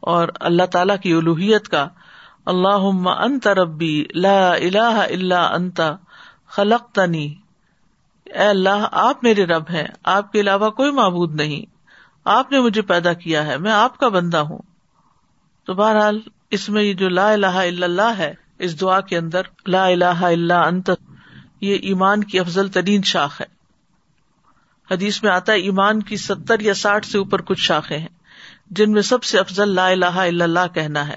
[0.00, 1.88] اور اللہ تعالی کی الوحیت کا
[2.46, 5.80] اللہ انت ربی، لا الہ الا انت
[6.48, 7.34] خلق تنی
[8.34, 11.76] اے اللہ، آپ میرے رب ہیں، آپ کے علاوہ کوئی معبود نہیں۔
[12.24, 14.58] آپ نے مجھے پیدا کیا ہے، میں آپ کا بندہ ہوں۔
[15.64, 19.42] تو بہرحال، اس میں یہ جو لا الہ الا اللہ ہے، اس دعا کے اندر
[19.66, 20.90] لا الہ الا انت،
[21.60, 23.46] یہ ایمان کی افضل ترین شاخ ہے۔
[24.90, 28.08] حدیث میں آتا ہے، ایمان کی ستر یا ساٹھ سے اوپر کچھ شاخیں ہیں،
[28.70, 31.16] جن میں سب سے افضل لا الہ الا اللہ کہنا ہے۔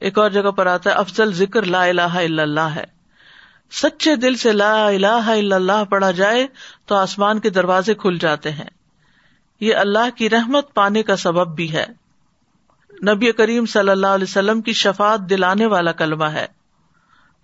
[0.00, 3.01] ایک اور جگہ پر آتا ہے، افضل ذکر لا الہ الا اللہ ہے۔
[3.72, 6.46] سچے دل سے لا الہ الا اللہ پڑھا جائے
[6.86, 8.70] تو آسمان کے دروازے کھل جاتے ہیں۔
[9.60, 11.86] یہ اللہ کی رحمت پانے کا سبب بھی ہے۔
[13.08, 16.46] نبی کریم صلی اللہ علیہ وسلم کی شفات دلانے والا کلمہ ہے۔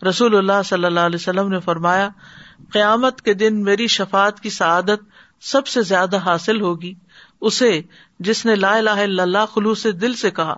[0.08, 2.08] رسول اللہ صلی اللہ علیہ وسلم نے فرمایا،
[2.72, 5.00] قیامت کے دن میری شفات کی سعادت
[5.40, 6.94] سب سے زیادہ حاصل ہوگی۔
[7.40, 7.82] اسے
[8.18, 10.56] جس نے لا الہ الا اللہ خلوص دل سے کہا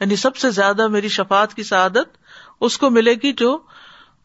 [0.00, 2.18] یعنی سب سے زیادہ میری شفات کی سعادت،
[2.60, 3.58] اس کو ملے گی جو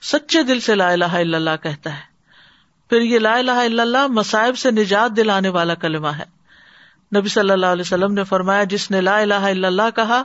[0.03, 2.13] سچے دل سے لا الہ الا اللہ کہتا ہے۔
[2.89, 6.23] پھر یہ لا الہ الا اللہ مسائب سے نجات دلانے والا کلمہ ہے۔
[7.15, 10.23] نبی صلی اللہ علیہ وسلم نے فرمایا، جس نے لا الہ الا اللہ کہا،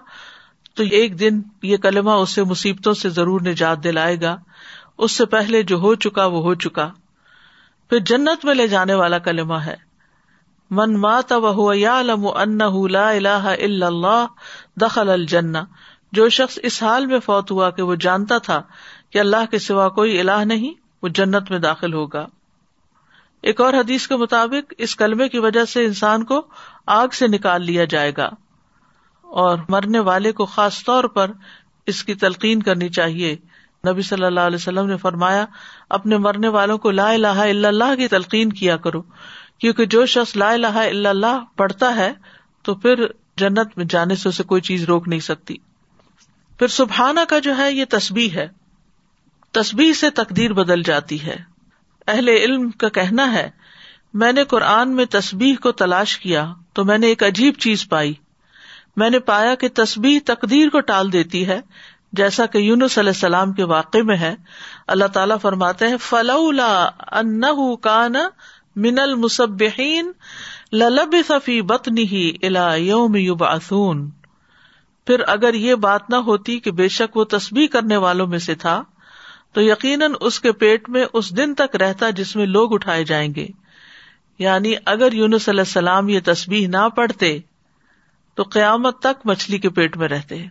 [0.74, 4.36] تو ایک دن یہ کلمہ اسے مصیبتوں سے ضرور نجات دلائے گا۔
[4.98, 6.90] اس سے پہلے جو ہو چکا، وہ ہو چکا۔
[7.90, 9.76] پھر جنت میں لے جانے والا کلمہ ہے۔
[10.70, 12.58] من مات وہ یا لم ان
[12.90, 14.26] لا الہ الا اللہ
[14.76, 15.58] دخل الجنہ۔
[16.12, 18.62] جو شخص اس حال میں فوت ہوا کہ وہ جانتا تھا
[19.10, 22.26] کہ اللہ کے سوا کوئی الہ نہیں، وہ جنت میں داخل ہوگا۔
[23.42, 26.46] ایک اور حدیث کے مطابق، اس کلمے کی وجہ سے انسان کو
[26.86, 28.28] آگ سے نکال لیا جائے گا۔
[29.22, 31.30] اور مرنے والے کو خاص طور پر
[31.86, 33.36] اس کی تلقین کرنی چاہیے۔
[33.88, 35.46] نبی صلی اللہ علیہ وسلم نے فرمایا،
[35.90, 39.02] اپنے مرنے والوں کو لا الہ الا اللہ کی تلقین کیا کرو۔
[39.58, 42.12] کیونکہ جو شخص لا الہ الا اللہ پڑھتا ہے،
[42.62, 45.56] تو پھر جنت میں جانے سے اسے کوئی چیز روک نہیں سکتی۔
[46.58, 48.57] پھر سبحانہ کا جو ہے، یہ تصبیح ہے۔
[49.52, 51.36] تصبیح سے تقدیر بدل جاتی ہے۔
[52.08, 53.50] اہل علم کا کہنا ہے،
[54.14, 58.14] میں نے قرآن میں تصبیح کو تلاش کیا تو میں نے ایک عجیب چیز پائی۔
[58.96, 61.60] میں نے پایا کہ تصبیح تقدیر کو ٹال دیتی ہے،
[62.12, 64.34] جیسا کہ یونس علیہ السلام کے واقع میں ہے۔
[64.86, 68.14] اللہ تعالیٰ فرماتے ہیں، فلولا ان کان
[68.76, 70.12] من المسبحین
[70.72, 74.10] للبث فی بطنه الى یوم یبعثون
[75.06, 78.54] پھر اگر یہ بات نہ ہوتی کہ بے شک وہ تصبیح کرنے والوں میں سے
[78.54, 78.82] تھا
[79.52, 83.34] تو یقیناً اس کے پیٹ میں اس دن تک رہتا جس میں لوگ اٹھائے جائیں
[83.34, 83.46] گے۔
[84.38, 87.38] یعنی اگر یونس علیہ السلام یہ تصبیح نہ پڑھتے،
[88.34, 90.44] تو قیامت تک مچھلی کے پیٹ میں رہتے۔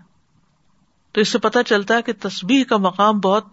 [1.12, 3.45] تو اس سے پتا چلتا ہے کہ تصبیح کا مقام بہت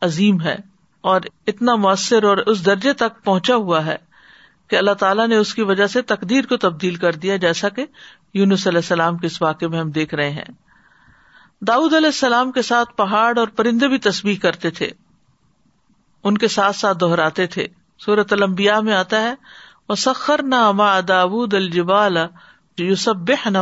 [0.00, 0.56] عظیم ہے
[1.00, 3.96] اور اتنا مؤثر اور اس درجے تک پہنچا ہوا ہے
[4.68, 7.86] کہ اللہ تعالیٰ نے اس کی وجہ سے تقدیر کو تبدیل کر دیا، جیسا کہ
[8.34, 10.69] یونس علیہ السلام کے اس واقعے میں ہم دیکھ رہے ہیں۔
[11.66, 14.90] داود علیہ السلام کے ساتھ پہاڑ اور پرندے بھی تصویر کرتے تھے۔
[16.24, 17.66] ان کے ساتھ ساتھ دہراتے تھے۔
[17.98, 19.34] سورت المبیا میں آتا ہے
[19.98, 22.18] سخر نہ ما داود الجبال
[22.78, 23.58] یوسب نہ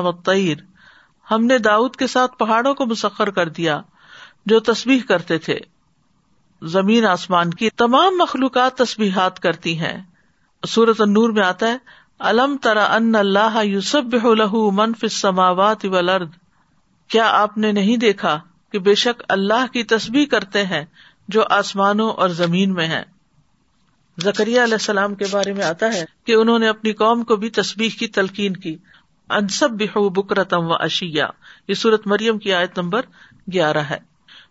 [1.31, 3.81] ہم نے داود کے ساتھ پہاڑوں کو مسخر کر دیا،
[4.47, 5.59] جو تصویر کرتے تھے۔
[6.63, 10.03] زمین آسمان کی تمام مخلوقات تصبیحات کرتی ہیں۔
[10.69, 11.77] سورت النور میں آتا ہے
[12.19, 16.31] الم ترا ان اللہ یوسف لہو منف سماوات ولرد
[17.09, 18.41] کیا آپ نے نہیں دیکھا
[18.73, 20.85] کہ بے شک اللہ کی تصبیح کرتے ہیں
[21.29, 23.03] جو آسمانوں اور زمین میں ہے
[24.19, 27.51] زکریہ علیہ السلام کے بارے میں آتا ہے کہ انہوں نے اپنی قوم کو بھی
[27.51, 28.77] تصبیح کی، تلقین کی۔
[29.31, 31.27] انسب بہو بکرتم و اشیا
[31.69, 33.03] یہ سورت مریم کی آیت نمبر
[33.53, 33.99] گیارہ ہے۔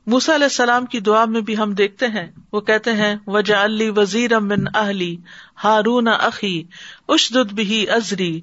[0.08, 3.90] موسا علیہ السلام کی دعا میں بھی ہم دیکھتے ہیں، وہ کہتے ہیں وجا علی
[3.90, 5.18] وزیر امن اہلی
[5.64, 6.64] ہارون اخی
[7.08, 8.42] اشد بھی ازری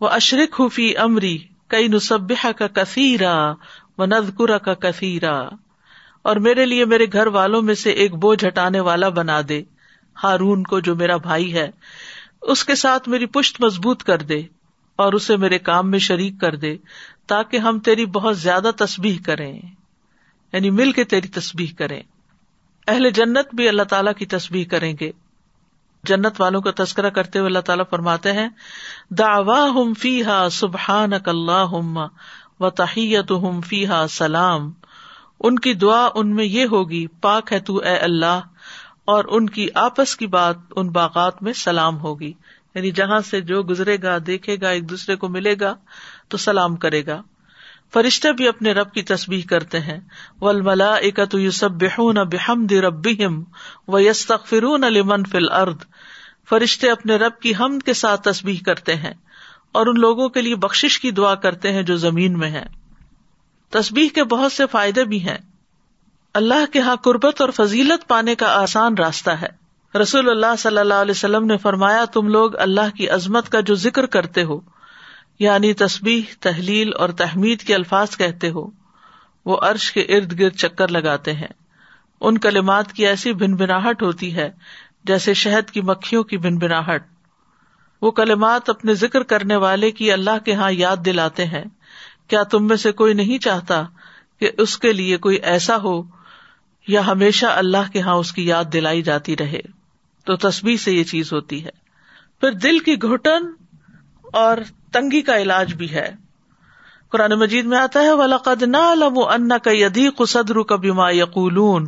[0.00, 1.38] و اشرک حفی امری۔
[1.72, 3.54] کئی نصب کا کثیرا
[3.98, 5.48] و ندکرا کا کثیرا
[6.22, 9.62] اور میرے لیے میرے گھر والوں میں سے ایک بوجھ ہٹانے والا بنا دے
[10.22, 11.70] ہارون کو جو میرا بھائی ہے،
[12.42, 14.42] اس کے ساتھ میری پشت مضبوط کر دے
[14.96, 16.76] اور اسے میرے کام میں شریک کر دے
[17.26, 19.60] تاکہ ہم تیری بہت زیادہ تصبیح کریں۔
[20.52, 22.02] یعنی مل کے تیری تصبیح کریں۔
[22.88, 25.12] اہل جنت بھی اللہ تعالیٰ کی تصبیح کریں گے۔
[26.08, 28.48] جنت والوں کا تذکرہ کرتے ہوئے اللہ تعالیٰ فرماتے ہیں
[29.10, 31.74] داوا ہم فی ہا سبحان اللہ
[32.60, 34.70] و تحیت ہم فی ہا سلام۔
[35.40, 38.40] ان کی دعا ان میں یہ ہوگی، پاک ہے تو اے اللہ،
[39.04, 42.32] اور ان کی آپس کی بات ان باغات میں سلام ہوگی۔
[42.74, 45.74] یعنی جہاں سے جو گزرے گا، دیکھے گا، ایک دوسرے کو ملے گا،
[46.28, 47.22] تو سلام کرے گا۔
[47.92, 50.00] فرشتے بھی اپنے رب کی تصبیح کرتے ہیں۔
[50.40, 53.44] ول ملا اکت یوسف بحون بحمد ربیم
[53.88, 55.78] و یس تخرون لمن فل ارد
[56.48, 59.14] فرشتے اپنے رب کی حمد کے ساتھ تصبیح کرتے ہیں
[59.72, 62.64] اور ان لوگوں کے لیے بخش کی دعا کرتے ہیں جو زمین میں ہے
[63.70, 65.38] تصبیح کے بہت سے فائدے بھی ہیں۔
[66.34, 69.62] اللہ کے ہاں قربت اور فضیلت پانے کا آسان راستہ ہے۔
[69.98, 73.74] رسول اللہ صلی اللہ علیہ وسلم نے فرمایا، تم لوگ اللہ کی عظمت کا جو
[73.74, 74.71] ذکر کرتے ہو
[75.42, 78.70] یعنی تسبیح، تحلیل اور تحمید کے الفاظ کہتے ہو،
[79.44, 81.52] وہ عرش کے ارد گرد چکر لگاتے ہیں۔
[82.20, 84.50] ان کلمات کی ایسی بن بناہٹ ہوتی ہے
[85.04, 87.06] جیسے شہد کی مکھیوں کی بن بناہٹ
[88.02, 91.64] وہ کلمات اپنے ذکر کرنے والے کی اللہ کے یہاں یاد دلاتے ہیں۔
[92.28, 93.84] کیا تم میں سے کوئی نہیں چاہتا
[94.40, 96.02] کہ اس کے لیے کوئی ایسا ہو
[96.88, 99.60] یا ہمیشہ اللہ کے یہاں اس کی یاد دلائی جاتی رہے؟
[100.24, 101.70] تو تصبیح سے یہ چیز ہوتی ہے۔
[102.40, 103.46] پھر دل کی گھٹن
[104.32, 104.56] اور
[104.92, 106.08] تنگی کا علاج بھی ہے۔
[107.10, 111.84] قرآن مجید میں آتا ہے ولاقد نہ لم ان کا یدی قصدر کا بیما یقول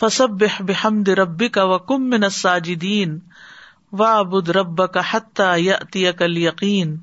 [0.00, 3.18] فصب بحمد ربی کا وکم من الساجدین
[3.92, 6.96] وا بد رب کا یقین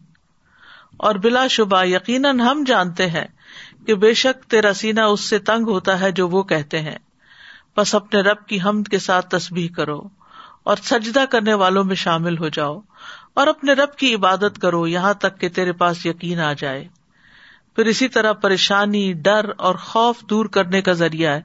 [0.98, 3.28] اور بلا شبہ، یقیناً ہم جانتے ہیں
[3.88, 6.98] کہ بے شک تیرا سینا اس سے تنگ ہوتا ہے جو وہ کہتے ہیں۔
[7.78, 10.02] بس اپنے رب کی حمد کے ساتھ تسبیح کرو
[10.64, 12.80] اور سجدہ کرنے والوں میں شامل ہو جاؤ۔
[13.34, 16.88] اور اپنے رب کی عبادت کرو، یہاں تک کہ تیرے پاس یقین آ جائے۔
[17.76, 21.42] پھر اسی طرح پریشانی، ڈر اور خوف دور کرنے کا ذریعہ ہے۔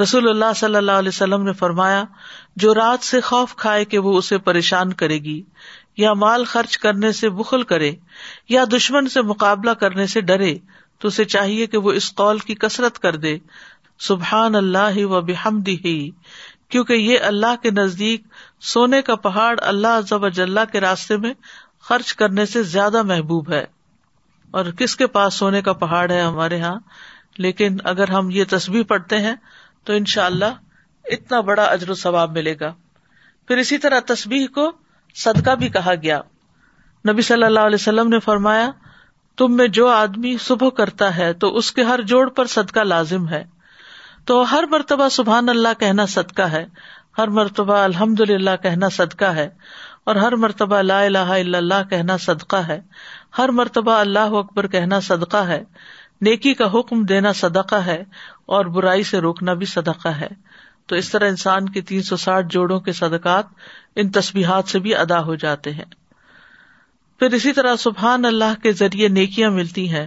[0.00, 2.04] رسول اللہ صلی اللہ علیہ وسلم نے فرمایا،
[2.56, 5.42] جو رات سے خوف کھائے کہ وہ اسے پریشان کرے گی،
[5.96, 7.92] یا مال خرچ کرنے سے بخل کرے،
[8.48, 10.58] یا دشمن سے مقابلہ کرنے سے ڈرے،
[10.98, 13.38] تو اسے چاہیے کہ وہ اس قول کی کسرت کر دے۔
[13.98, 16.10] سبحان اللہ و بحمدی
[16.70, 18.22] کیونکہ یہ اللہ کے نزدیک
[18.60, 21.34] سونے کا پہاڑ اللہ جل کے راستے میں
[21.80, 23.64] خرچ کرنے سے زیادہ محبوب ہے۔
[24.50, 26.78] اور کس کے پاس سونے کا پہاڑ ہے ہمارے یہاں
[27.38, 29.34] لیکن اگر ہم یہ تصویر پڑھتے ہیں
[29.84, 30.44] تو ان شاء اللہ
[31.04, 32.74] اتنا بڑا اجر و ثواب ملے گا۔
[33.48, 34.72] پھر اسی طرح تصویر کو
[35.14, 36.20] صدقہ بھی کہا گیا۔
[37.12, 38.70] نبی صلی اللہ علیہ وسلم نے فرمایا،
[39.36, 43.28] تم میں جو آدمی صبح کرتا ہے تو اس کے ہر جوڑ پر صدقہ لازم
[43.28, 43.44] ہے۔
[44.26, 46.64] تو ہر مرتبہ سبحان اللہ کہنا صدقہ ہے،
[47.18, 49.48] ہر مرتبہ الحمد للہ کہنا صدقہ ہے،
[50.04, 52.80] اور ہر مرتبہ لا الہ الا اللہ کہنا صدقہ ہے،
[53.38, 55.62] ہر مرتبہ اللہ اکبر کہنا صدقہ ہے،
[56.20, 58.02] نیکی کا حکم دینا صدقہ ہے،
[58.46, 60.28] اور برائی سے روکنا بھی صدقہ ہے۔
[60.86, 63.46] تو اس طرح انسان کے تین سو ساٹھ جوڑوں کے صدقات
[63.96, 65.84] ان تسبیحات سے بھی ادا ہو جاتے ہیں۔
[67.20, 70.06] پھر اسی طرح سبحان اللہ کے ذریعے نیکیاں ملتی ہیں،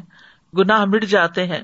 [0.54, 1.62] گناہ مٹ جاتے ہیں۔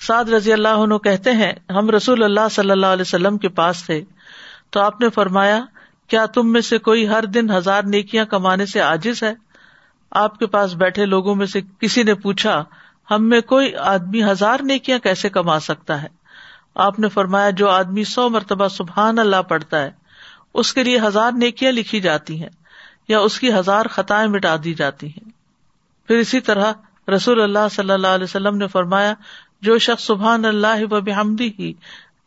[0.00, 3.82] سعد رضی اللہ عنہ کہتے ہیں، ہم رسول اللہ صلی اللہ علیہ وسلم کے پاس
[3.84, 4.04] تھے۔
[4.70, 5.60] تو آپ نے فرمایا،
[6.08, 9.34] کیا تم میں سے کوئی ہر دن ہزار نیکیاں کمانے سے عاجز ہے؟
[10.10, 12.64] آپ کے پاس بیٹھے لوگوں میں سے کسی نے پوچھا،
[13.10, 16.08] ہم میں کوئی آدمی ہزار نیکیاں کیسے کما سکتا ہے؟
[16.74, 19.90] آپ نے فرمایا، جو آدمی سو مرتبہ سبحان اللہ پڑھتا ہے،
[20.54, 22.48] اس کے لیے ہزار نیکیاں لکھی جاتی ہیں،
[23.08, 25.30] یا اس کی ہزار خطائیں مٹا دی جاتی ہیں۔
[26.06, 26.72] پھر اسی طرح
[27.10, 29.14] رسول اللہ صلی اللہ علیہ وسلم نے فرمایا
[29.64, 31.72] جو شخص سبحان اللہ و بحمدی ہی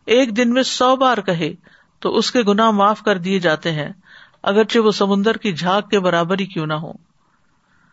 [0.05, 1.53] ایک دن میں سو بار کہے
[1.99, 3.89] تو اس کے گناہ معاف کر دیے جاتے ہیں،
[4.43, 6.91] اگرچہ وہ سمندر کی جھاگ کے برابر ہی کیوں نہ ہو۔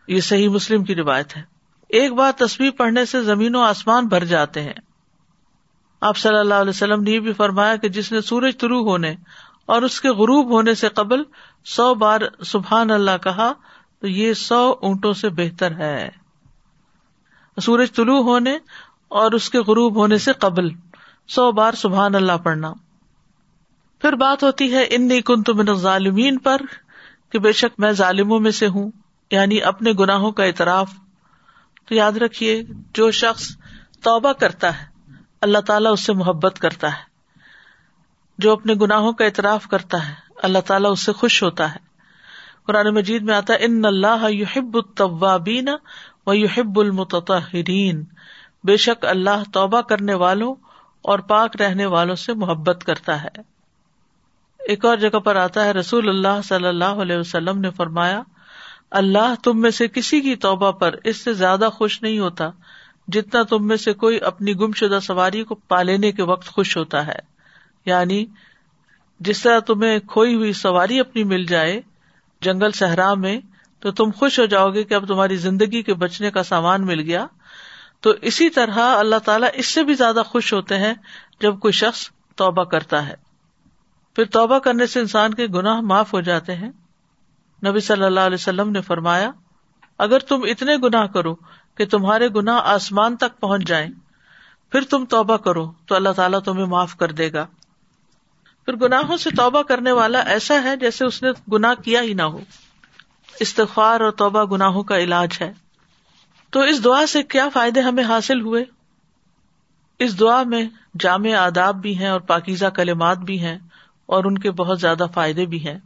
[0.07, 1.41] یہ صحیح مسلم کی روایت ہے۔
[1.89, 4.73] ایک بار تصویر پڑھنے سے زمین و آسمان بھر جاتے ہیں۔
[6.01, 9.15] آپ صلی اللہ علیہ وسلم نے یہ بھی فرمایا کہ جس نے سورج طلوع ہونے
[9.65, 11.23] اور اس کے غروب ہونے سے قبل
[11.65, 13.53] سو بار سبحان اللہ کہا،
[14.01, 16.09] تو یہ سو اونٹوں سے بہتر ہے۔
[17.61, 18.57] سورج طلوع ہونے
[19.07, 20.69] اور اس کے غروب ہونے سے قبل
[21.27, 22.73] سو بار سبحان اللہ پڑھنا۔
[24.01, 26.61] پھر بات ہوتی ہے ان کن من ظالمین پر،
[27.29, 28.91] کہ بے شک میں ظالموں میں سے ہوں
[29.31, 30.93] یعنی اپنے گناہوں کا اعتراف۔
[31.85, 32.63] تو یاد رکھیے،
[32.93, 33.57] جو شخص
[34.03, 34.85] توبہ کرتا ہے،
[35.41, 37.15] اللہ تعالیٰ اس سے محبت کرتا ہے۔
[38.37, 40.13] جو اپنے گناہوں کا اعتراف کرتا ہے،
[40.43, 41.79] اللہ تعالیٰ اس سے خوش ہوتا ہے۔
[42.65, 45.69] قرآن مجید میں آتا ہے، ان اللہ یحب الطوابین
[46.27, 48.03] و یحب المتطہرین۔
[48.65, 50.55] بے شک اللہ توبہ کرنے والوں
[51.01, 53.41] اور پاک رہنے والوں سے محبت کرتا ہے۔
[54.67, 58.21] ایک اور جگہ پر آتا ہے، رسول اللہ صلی اللہ علیہ وسلم نے فرمایا،
[58.91, 62.49] اللہ تم میں سے کسی کی توبہ پر اس سے زیادہ خوش نہیں ہوتا
[63.07, 66.77] جتنا تم میں سے کوئی اپنی گم شدہ سواری کو پا لینے کے وقت خوش
[66.77, 67.19] ہوتا ہے۔
[67.85, 68.25] یعنی
[69.19, 71.81] جس طرح تمہیں کھوئی ہوئی سواری اپنی مل جائے
[72.41, 73.39] جنگل صحرا میں،
[73.79, 76.99] تو تم خوش ہو جاؤ گے کہ اب تمہاری زندگی کے بچنے کا سامان مل
[76.99, 77.25] گیا۔
[78.05, 80.93] تو اسی طرح اللہ تعالیٰ اس سے بھی زیادہ خوش ہوتے ہیں
[81.41, 83.13] جب کوئی شخص توبہ کرتا ہے۔
[84.15, 86.71] پھر توبہ کرنے سے انسان کے گناہ معاف ہو جاتے ہیں۔
[87.65, 89.31] نبی صلی اللہ علیہ وسلم نے فرمایا،
[89.97, 91.35] اگر تم اتنے گناہ کرو
[91.75, 93.89] کہ تمہارے گناہ آسمان تک پہنچ جائیں،
[94.71, 97.47] پھر تم توبہ کرو تو اللہ تعالیٰ تمہیں معاف کر دے گا۔
[98.65, 102.23] پھر گناہوں سے توبہ کرنے والا ایسا ہے جیسے اس نے گناہ کیا ہی نہ
[102.23, 102.39] ہو۔
[103.39, 105.64] استغفار اور توبہ گناہوں کا علاج ہے۔
[106.55, 108.63] تو اس دعا سے کیا فائدے ہمیں حاصل ہوئے؟
[109.99, 110.65] اس دعا میں
[110.99, 113.57] جامع آداب بھی ہیں اور پاکیزہ کلمات بھی ہیں
[114.05, 115.79] اور ان کے بہت زیادہ فائدے بھی ہیں۔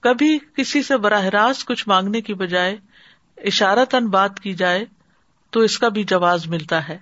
[0.00, 2.76] کبھی کسی سے براہ راست کچھ مانگنے کی بجائے
[3.36, 4.84] اشارتن بات کی جائے
[5.50, 6.98] تو اس کا بھی جواز ملتا ہے۔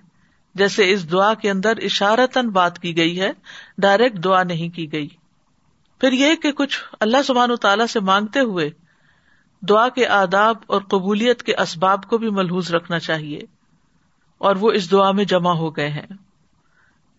[0.55, 3.31] جیسے اس دعا کے اندر اشارتن بات کی گئی ہے،
[3.77, 5.07] ڈائریکٹ دعا نہیں کی گئی۔
[5.99, 8.69] پھر یہ کہ کچھ اللہ سبحان و تعالی سے مانگتے ہوئے
[9.69, 13.39] دعا کے آداب اور قبولیت کے اسباب کو بھی ملحوظ رکھنا چاہیے
[14.37, 16.07] اور وہ اس دعا میں جمع ہو گئے ہیں۔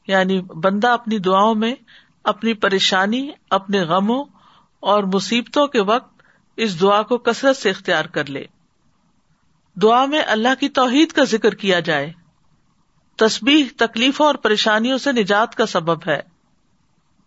[0.07, 1.75] یعنی بندہ اپنی دعاؤں میں
[2.25, 4.25] اپنی پریشانی، اپنے غموں
[4.81, 6.23] اور مصیبتوں کے وقت
[6.57, 8.45] اس دعا کو کثرت سے اختیار کر لے۔
[9.83, 12.13] دعا میں اللہ کی توحید کا ذکر کیا جائے۔
[13.17, 16.21] تسبیح تکلیفوں اور پریشانیوں سے نجات کا سبب ہے۔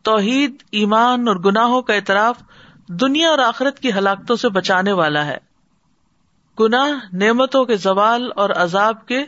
[0.04, 2.44] توحید، ایمان اور گناہوں کا اعتراف
[2.88, 5.38] دنیا اور آخرت کی ہلاکتوں سے بچانے والا ہے۔
[6.60, 9.24] گناہ، نعمتوں کے زوال اور عذاب کے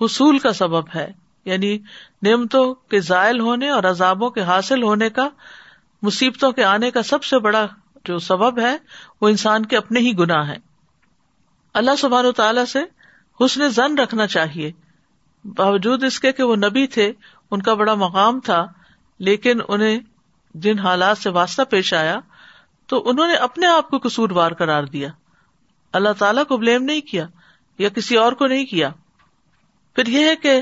[0.00, 1.12] حصول کا سبب ہے۔
[1.44, 1.78] یعنی
[2.22, 5.28] نعمتوں کے زائل ہونے اور عذابوں کے حاصل ہونے کا،
[6.02, 7.66] مصیبتوں کے آنے کا سب سے بڑا
[8.04, 8.76] جو سبب ہے،
[9.20, 10.56] وہ انسان کے اپنے ہی گناہ ہے
[11.74, 12.78] اللہ سبحان و تعالی سے
[13.44, 14.72] حسن زن رکھنا چاہیے۔
[15.44, 17.12] باوجود اس کے کہ وہ نبی تھے،
[17.50, 18.66] ان کا بڑا مقام تھا،
[19.18, 20.00] لیکن انہیں
[20.54, 22.20] جن حالات سے واسطہ پیش آیا
[22.86, 25.08] تو انہوں نے اپنے آپ کو قصوروار قرار دیا۔
[25.92, 27.26] اللہ تعالیٰ کو بلیم نہیں کیا
[27.78, 28.90] یا کسی اور کو نہیں کیا۔
[29.94, 30.60] پھر یہ ہے کہ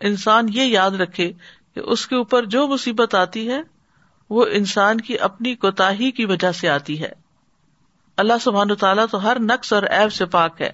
[0.00, 1.32] انسان یہ یاد رکھے
[1.74, 3.62] کہ اس کے اوپر جو مصیبت آتی ہے،
[4.30, 7.12] وہ انسان کی اپنی کوتا کی وجہ سے آتی ہے۔
[8.16, 10.70] اللہ سبحان تعالیٰ تو ہر نقص اور ایب سے پاک ہے۔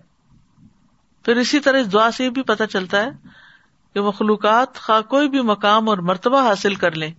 [1.25, 3.11] پھر اسی طرح اس دعا سے بھی پتہ چلتا ہے
[3.95, 7.13] کہ مخلوقات خواہ کوئی بھی مقام اور مرتبہ حاصل کر لیں،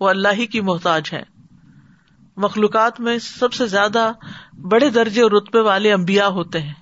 [0.00, 1.33] وہ اللہ ہی کی محتاج ہے
[2.36, 4.12] مخلوقات میں سب سے زیادہ
[4.62, 6.72] بڑے درجے اور رتبے والے امبیا ہوتے ہیں،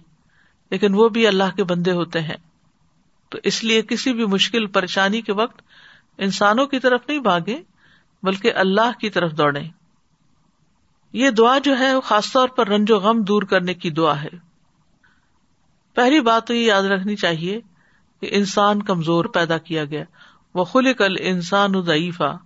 [0.71, 2.37] لیکن وہ بھی اللہ کے بندے ہوتے ہیں۔
[3.29, 5.63] تو اس لیے کسی بھی مشکل، پریشانی کے وقت
[6.19, 7.63] انسانوں کی طرف نہیں بھاگے
[8.23, 9.63] بلکہ اللہ کی طرف دوڑے
[11.13, 14.23] یہ دعا جو ہے، وہ خاص طور پر رنج و غم دور کرنے کی دعا
[14.23, 14.53] ہے۔
[15.95, 17.61] پہلی بات تو یہ یاد رکھنی چاہیے
[18.21, 20.05] کہ انسان کمزور پیدا کیا گیا۔
[20.55, 22.39] وہ خل کل انسان ضعیفہ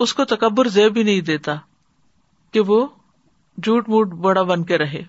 [0.00, 1.54] اس کو تکبر زیب بھی نہیں دیتا۔
[2.54, 2.86] کہ وہ
[3.62, 5.02] جھوٹ موٹ بڑا بن کے رہے۔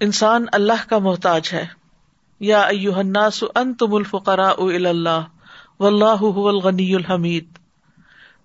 [0.00, 1.66] انسان اللہ کا محتاج ہے۔
[2.40, 5.24] یا الناس انتم الفقراء الى اللہ،
[5.80, 7.44] واللہ هو الغنی الحمید۔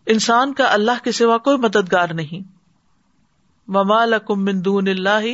[0.05, 2.47] انسان کا اللہ کے سوا کوئی مددگار نہیں۔
[3.67, 5.25] مما لکم من دون اللہ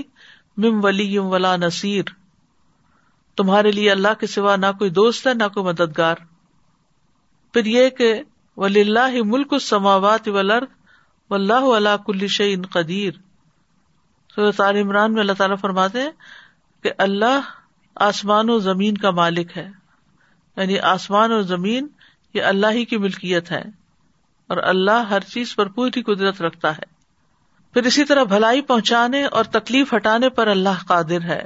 [0.58, 2.04] مم ولی ولا نصیر۔
[3.38, 6.16] تمہارے لیے اللہ کے سوا نہ کوئی دوست ہے، نہ کوئی مددگار۔
[7.54, 8.22] پھر یہ کہ
[8.58, 10.83] ولی اللہ ملک السماوات والارض
[11.34, 13.12] واللہ علا کل شیء قدیر۔
[14.36, 16.12] سورۃ عال عمران میں اللہ تعالیٰ فرماتے ہیں
[16.84, 17.40] کہ اللہ
[17.96, 19.70] آسمان و زمین کا مالک ہے۔
[20.58, 21.88] یعنی آسمان اور زمین
[22.34, 23.64] یہ اللہ ہی کی ملکیت ہے
[24.48, 26.84] اور اللہ ہر چیز پر پوری قدرت رکھتا ہے۔
[27.74, 31.46] پھر اسی طرح بھلائی پہنچانے اور تکلیف ہٹانے پر اللہ قادر ہے۔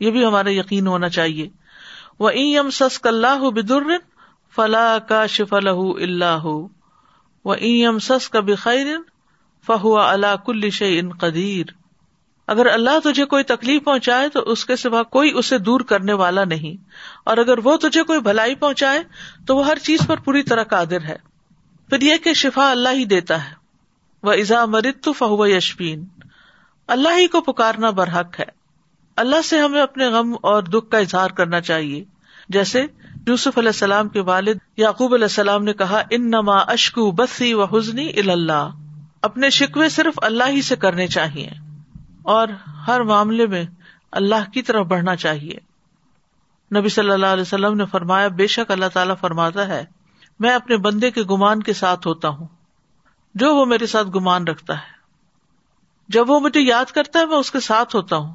[0.00, 1.48] یہ بھی ہمارا یقین ہونا چاہیے۔
[2.18, 3.82] وہ ایم سس اللہ بدر
[4.54, 6.48] فلاح کا شف اللہ
[7.44, 8.86] وہ ایم سس کا بخیر
[9.66, 11.66] فہو اللہ کل ان قدیر
[12.46, 16.44] اگر اللہ تجھے کوئی تکلیف پہنچائے تو اس کے سوا کوئی اسے دور کرنے والا
[16.44, 16.84] نہیں۔
[17.24, 19.00] اور اگر وہ تجھے کوئی بھلائی پہنچائے
[19.46, 21.16] تو وہ ہر چیز پر پوری طرح قادر ہے۔
[21.88, 23.54] پھر یہ کہ شفا اللہ ہی دیتا ہے۔
[24.22, 26.04] وہ ایزا مرد تو فہو یشبین
[26.86, 28.44] اللہ ہی کو پکارنا برحق ہے۔
[29.16, 32.04] اللہ سے ہمیں اپنے غم اور دکھ کا اظہار کرنا چاہیے۔
[32.48, 32.86] جیسے
[33.26, 37.64] یوسف علیہ السلام کے والد یعقوب علیہ السلام نے کہا ان نما اشکو بسی و
[37.64, 38.70] حزنی اللہ
[39.22, 41.50] اپنے شکوے صرف اللہ ہی سے کرنے چاہیے
[42.22, 42.48] اور
[42.86, 43.64] ہر معاملے میں
[44.12, 45.58] اللہ کی طرف بڑھنا چاہیے۔
[46.78, 49.84] نبی صلی اللہ علیہ وسلم نے فرمایا، بے شک اللہ تعالیٰ فرماتا ہے،
[50.40, 52.46] میں اپنے بندے کے گمان کے ساتھ ہوتا ہوں۔
[53.34, 55.02] جو وہ میرے ساتھ گمان رکھتا ہے۔
[56.08, 58.34] جب وہ مجھے یاد کرتا ہے، میں اس کے ساتھ ہوتا ہوں۔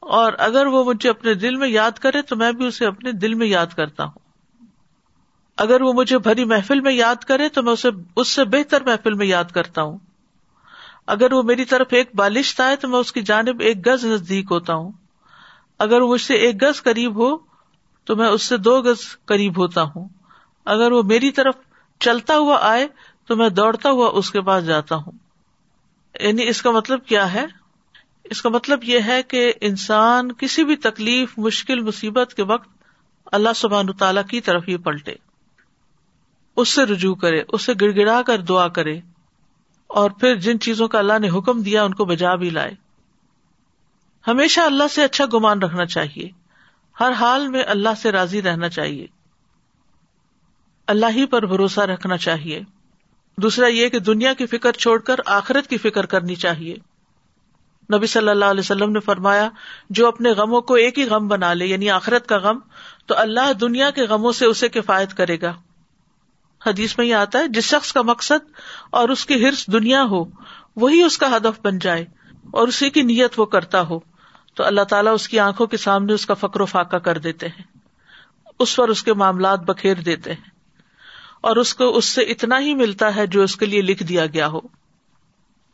[0.00, 3.34] اور اگر وہ مجھے اپنے دل میں یاد کرے، تو میں بھی اسے اپنے دل
[3.34, 4.25] میں یاد کرتا ہوں۔
[5.56, 9.14] اگر وہ مجھے بھری محفل میں یاد کرے تو میں اسے اس سے بہتر محفل
[9.14, 9.98] میں یاد کرتا ہوں۔
[11.06, 14.46] اگر وہ میری طرف ایک بالشت آئے تو میں اس کی جانب ایک گز نزدیک
[14.50, 14.92] ہوتا ہوں۔
[15.78, 17.36] اگر وہ مجھ سے ایک گز قریب ہو
[18.04, 20.08] تو میں اس سے دو گز قریب ہوتا ہوں۔
[20.64, 21.54] اگر وہ میری طرف
[22.00, 22.86] چلتا ہوا آئے
[23.26, 25.12] تو میں دوڑتا ہوا اس کے پاس جاتا ہوں۔
[26.20, 27.46] یعنی اس کا مطلب کیا ہے؟
[28.24, 32.68] اس کا مطلب یہ ہے کہ انسان کسی بھی تکلیف، مشکل، مصیبت کے وقت
[33.32, 35.12] اللہ سبحان تعالی کی طرف ہی پلٹے۔
[36.56, 39.00] اس سے رجوع کرے، اس سے گڑ گڑا کر دعا کرے۔
[39.86, 42.70] اور پھر جن چیزوں کا اللہ نے حکم دیا، ان کو بجا بھی لائے۔
[44.28, 46.28] ہمیشہ اللہ سے اچھا گمان رکھنا چاہیے۔
[47.00, 49.06] ہر حال میں اللہ سے راضی رہنا چاہیے۔
[50.86, 52.60] اللہ ہی پر بھروسہ رکھنا چاہیے۔
[53.36, 56.76] دوسرا یہ کہ دنیا کی فکر چھوڑ کر آخرت کی فکر کرنی چاہیے۔
[57.94, 59.48] نبی صلی اللہ علیہ وسلم نے فرمایا،
[59.90, 62.58] جو اپنے غموں کو ایک ہی غم بنا لے یعنی آخرت کا غم،
[63.06, 65.54] تو اللہ دنیا کے غموں سے اسے کفایت کرے گا۔
[66.66, 68.52] حدیث میں یہ آتا ہے، جس شخص کا مقصد
[68.90, 70.24] اور اس کی ہرس دنیا ہو،
[70.76, 72.04] وہی اس کا ہدف بن جائے
[72.50, 73.98] اور اسی کی نیت وہ کرتا ہو۔
[74.54, 77.48] تو اللہ تعالیٰ اس کی آنکھوں کے سامنے اس کا فکر و فاقہ کر دیتے
[77.48, 77.62] ہیں۔
[78.58, 80.50] اس پر اس کے معاملات بکھیر دیتے ہیں۔
[81.40, 84.26] اور اس کو اس سے اتنا ہی ملتا ہے جو اس کے لیے لکھ دیا
[84.26, 84.60] گیا ہو۔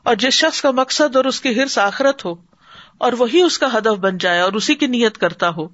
[0.03, 2.35] اور جس شخص کا مقصد اور اس کی ہرس آخرت ہو،
[2.99, 5.69] اور وہی اس کا ہدف بن جائے اور اسی کی نیت کرتا ہو،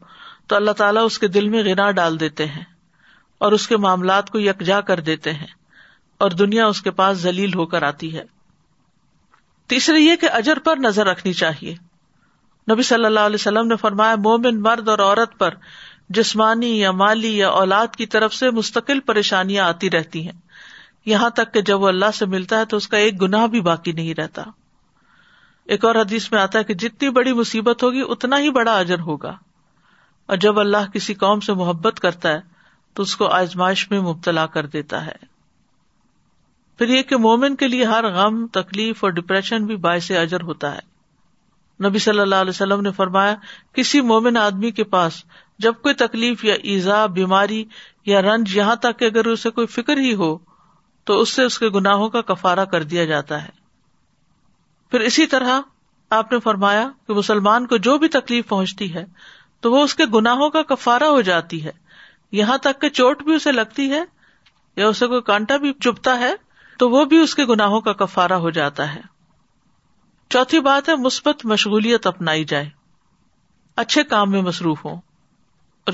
[0.47, 2.65] تو اللہ تعالیٰ اس کے دل میں گنا ڈال دیتے ہیں۔
[3.39, 5.47] اور اس کے معاملات کو یکجا کر دیتے ہیں
[6.19, 8.25] اور دنیا اس کے پاس ذلیل ہو کر آتی ہے۔
[9.67, 11.77] تیسرے یہ کہ اجر پر نظر رکھنی چاہیے۔
[12.73, 15.55] نبی صلی اللہ علیہ وسلم نے فرمایا، مومن مرد اور عورت پر
[16.09, 20.41] جسمانی یا مالی یا اولاد کی طرف سے مستقل پریشانیاں آتی رہتی ہیں۔
[21.07, 23.61] یہاں تک کہ جب وہ اللہ سے ملتا ہے تو اس کا ایک گناہ بھی
[23.61, 24.43] باقی نہیں رہتا۔
[25.65, 28.99] ایک اور حدیث میں آتا ہے کہ جتنی بڑی مصیبت ہوگی، اتنا ہی بڑا اجر
[28.99, 29.37] ہوگا۔
[30.27, 32.58] اور جب اللہ کسی قوم سے محبت کرتا ہے
[32.95, 35.39] تو اس کو آزمائش میں مبتلا کر دیتا ہے۔
[36.79, 40.75] پھر یہ کہ مومن کے لیے ہر غم، تکلیف اور ڈپریشن بھی باعث اجر ہوتا
[40.75, 40.99] ہے۔
[41.89, 43.35] نبی صلی اللہ علیہ وسلم نے فرمایا،
[43.73, 45.25] کسی مومن آدمی کے پاس
[45.59, 47.65] جب کوئی تکلیف یا ایزا، بیماری
[48.07, 50.39] یا رنج یہاں تک کہ اگر اسے کوئی فکر ہی ہو،
[51.05, 53.49] تو اس سے اس کے گناہوں کا کفارا کر دیا جاتا ہے۔
[54.91, 55.61] پھر اسی طرح
[56.11, 59.05] آپ نے فرمایا کہ مسلمان کو جو بھی تکلیف پہنچتی ہے،
[59.61, 61.88] تو وہ اس کے گناہوں کا کفارا ہو جاتی ہے۔
[62.33, 64.05] یہاں تک کہ چوٹ بھی اسے لگتی ہے
[64.77, 66.35] یا اسے کوئی کانٹا بھی چپتا ہے
[66.79, 69.01] تو وہ بھی اس کے گناہوں کا کفارا ہو جاتا ہے۔
[70.31, 72.71] چوتھی بات ہے، مثبت مشغولیت اپنائی جائے۔
[73.77, 75.01] اچھے کام میں مصروف ہوں۔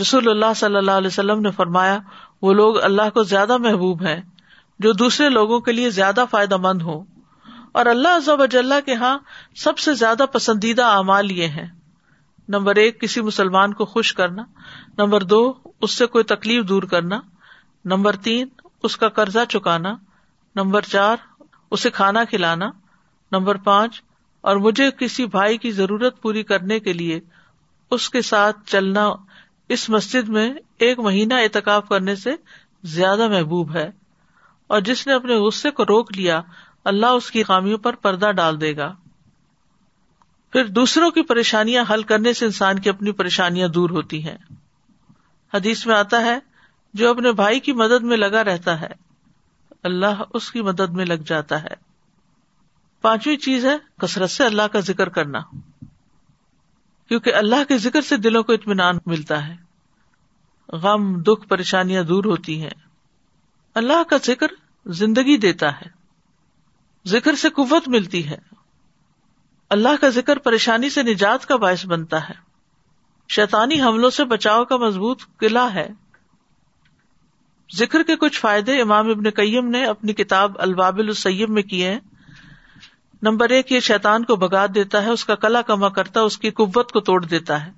[0.01, 1.99] رسول اللہ صلی اللہ علیہ وسلم نے فرمایا،
[2.43, 4.21] وہ لوگ اللہ کو زیادہ محبوب ہیں،
[4.79, 7.05] جو دوسرے لوگوں کے لیے زیادہ فائدہ مند ہوں۔
[7.73, 9.19] اور اللہ عز و جل کے ہاں
[9.57, 11.84] سب سے زیادہ پسندیدہ اعمال یہ ہیں۔
[12.49, 14.45] نمبر ایک، کسی مسلمان کو خوش کرنا.
[14.99, 17.21] نمبر دو، اس سے کوئی تکلیف دور کرنا.
[17.85, 18.49] نمبر تین،
[18.83, 19.97] اس کا قرضہ چکانا.
[20.57, 21.17] نمبر چار،
[21.71, 22.71] اسے کھانا کھلانا.
[23.33, 24.03] نمبر پانچ،
[24.41, 27.21] اور مجھے کسی بھائی کی ضرورت پوری کرنے کے لیے
[27.91, 29.11] اس کے ساتھ چلنا.
[29.69, 32.31] اس مسجد میں ایک مہینہ اعتکاف کرنے سے
[32.83, 33.91] زیادہ محبوب ہے.
[34.67, 36.41] اور جس نے اپنے غصے کو روک لیا،
[36.85, 38.95] اللہ اس کی خامیوں پر پردہ ڈال دے گا.
[40.55, 44.37] پھر دوسروں کی پریشانیاں حل کرنے سے انسان کی اپنی پریشانیاں دور ہوتی ہیں۔
[45.55, 46.39] حدیث میں آتا ہے،
[46.95, 48.87] جو اپنے بھائی کی مدد میں لگا رہتا ہے،
[49.83, 51.75] اللہ اس کی مدد میں لگ جاتا ہے۔
[53.03, 55.41] پانچویں چیز ہے، کثرت سے اللہ کا ذکر کرنا۔
[57.09, 59.57] کیونکہ اللہ کے ذکر سے دلوں کو اطمینان ملتا ہے۔
[60.69, 62.89] غم، دکھ، پریشانیاں دور ہوتی ہیں۔
[63.75, 64.47] اللہ کا ذکر
[64.87, 65.89] زندگی دیتا ہے۔
[67.07, 68.64] ذکر سے قوت ملتی ہے۔
[69.75, 72.35] اللہ کا ذکر پریشانی سے نجات کا باعث بنتا ہے۔
[73.29, 75.89] شیطانی حملوں سے بچاؤ کا مضبوط قلعہ ہے۔
[77.77, 82.01] ذکر کے کچھ فائدے امام ابن قیم نے اپنی کتاب الباب السیب میں کیے ہیں۔
[83.23, 86.39] نمبر ایک، یہ شیطان کو بگا دیتا ہے، اس کا کلا کما کرتا ہے، اس
[86.39, 87.73] کی قوت کو توڑ دیتا ہے۔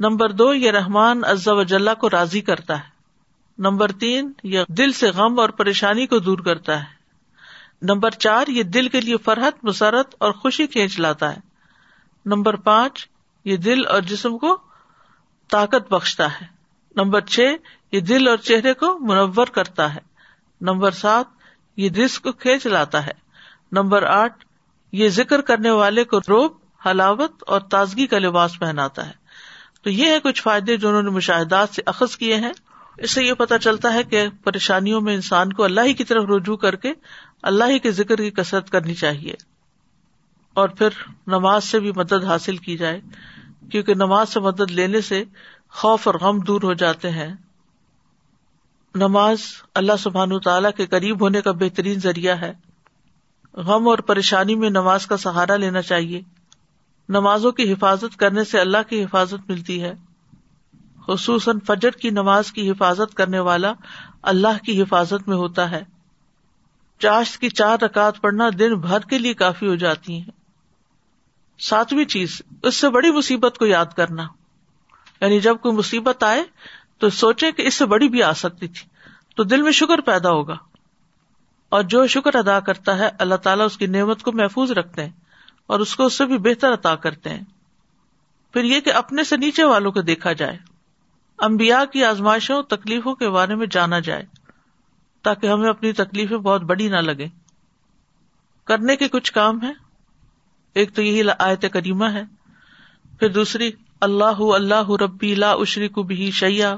[0.00, 2.88] نمبر دو، یہ رحمان و وجاللہ کو راضی کرتا ہے۔
[3.58, 7.01] نمبر تین، یہ دل سے غم اور پریشانی کو دور کرتا ہے۔
[7.82, 11.40] نمبر چار، یہ دل کے لیے فرحت، مسرت اور خوشی کھینچ لاتا ہے۔
[12.26, 13.08] نمبر پانچ،
[13.44, 14.58] یہ دل اور جسم کو
[15.50, 16.46] طاقت بخشتا ہے۔
[16.96, 17.40] نمبر چھ،
[17.92, 20.00] یہ دل اور چہرے کو منور کرتا ہے۔
[20.60, 21.26] نمبر سات،
[21.76, 23.12] یہ دس کو کھینچ لاتا ہے۔
[23.72, 24.44] نمبر آٹھ،
[24.92, 26.52] یہ ذکر کرنے والے کو روب،
[26.86, 29.12] حلاوت اور تازگی کا لباس پہناتا ہے۔
[29.82, 32.52] تو یہ ہے کچھ فائدے جو انہوں نے مشاہدات سے اخذ کیے ہیں۔
[32.96, 36.24] اس سے یہ پتا چلتا ہے کہ پریشانیوں میں انسان کو اللہ ہی کی طرف
[36.28, 36.92] رجوع کر کے
[37.42, 39.34] اللہ ہی کے ذکر کی کسرت کرنی چاہیے
[40.54, 40.88] اور پھر
[41.26, 43.00] نماز سے بھی مدد حاصل کی جائے
[43.70, 45.24] کیونکہ نماز سے مدد لینے سے
[45.70, 47.34] خوف اور غم دور ہو جاتے ہیں۔
[48.94, 49.38] نماز
[49.74, 52.52] اللہ سبحان تعالی کے قریب ہونے کا بہترین ذریعہ ہے۔
[53.52, 56.20] غم اور پریشانی میں نماز کا سہارا لینا چاہیے۔
[57.08, 59.94] نمازوں کی حفاظت کرنے سے اللہ کی حفاظت ملتی ہے۔
[61.06, 63.72] خصوصاً فجر کی نماز کی حفاظت کرنے والا
[64.22, 65.82] اللہ کی حفاظت میں ہوتا ہے۔
[67.02, 70.30] چاشت کی چار رکعت پڑھنا دن بھر کے لیے کافی ہو جاتی ہیں۔
[71.58, 74.26] ساتویں چیز، اس سے بڑی مصیبت کو یاد کرنا۔
[75.20, 76.44] یعنی جب کوئی مصیبت آئے
[76.98, 78.88] تو سوچے کہ اس سے بڑی بھی آ سکتی تھی۔
[79.36, 80.56] تو دل میں شکر پیدا ہوگا۔
[81.68, 85.12] اور جو شکر ادا کرتا ہے، اللہ تعالیٰ اس کی نعمت کو محفوظ رکھتے ہیں
[85.66, 87.44] اور اس کو اس سے بھی بہتر عطا کرتے ہیں۔
[88.52, 90.58] پھر یہ کہ اپنے سے نیچے والوں کو دیکھا جائے۔
[91.38, 94.41] امبیا کی آزمائشوں، تکلیفوں کے بارے میں جانا جائے۔
[95.24, 97.26] تاکہ ہمیں اپنی تکلیفیں بہت بڑی نہ لگے
[98.66, 99.72] کرنے کے کچھ کام ہے
[100.76, 102.22] ایک تو یہی آیت کریمہ ہے۔
[103.18, 103.70] پھر دوسری،
[104.00, 106.76] اللہ اللہ، ربی، لا اشری کو بھی شیا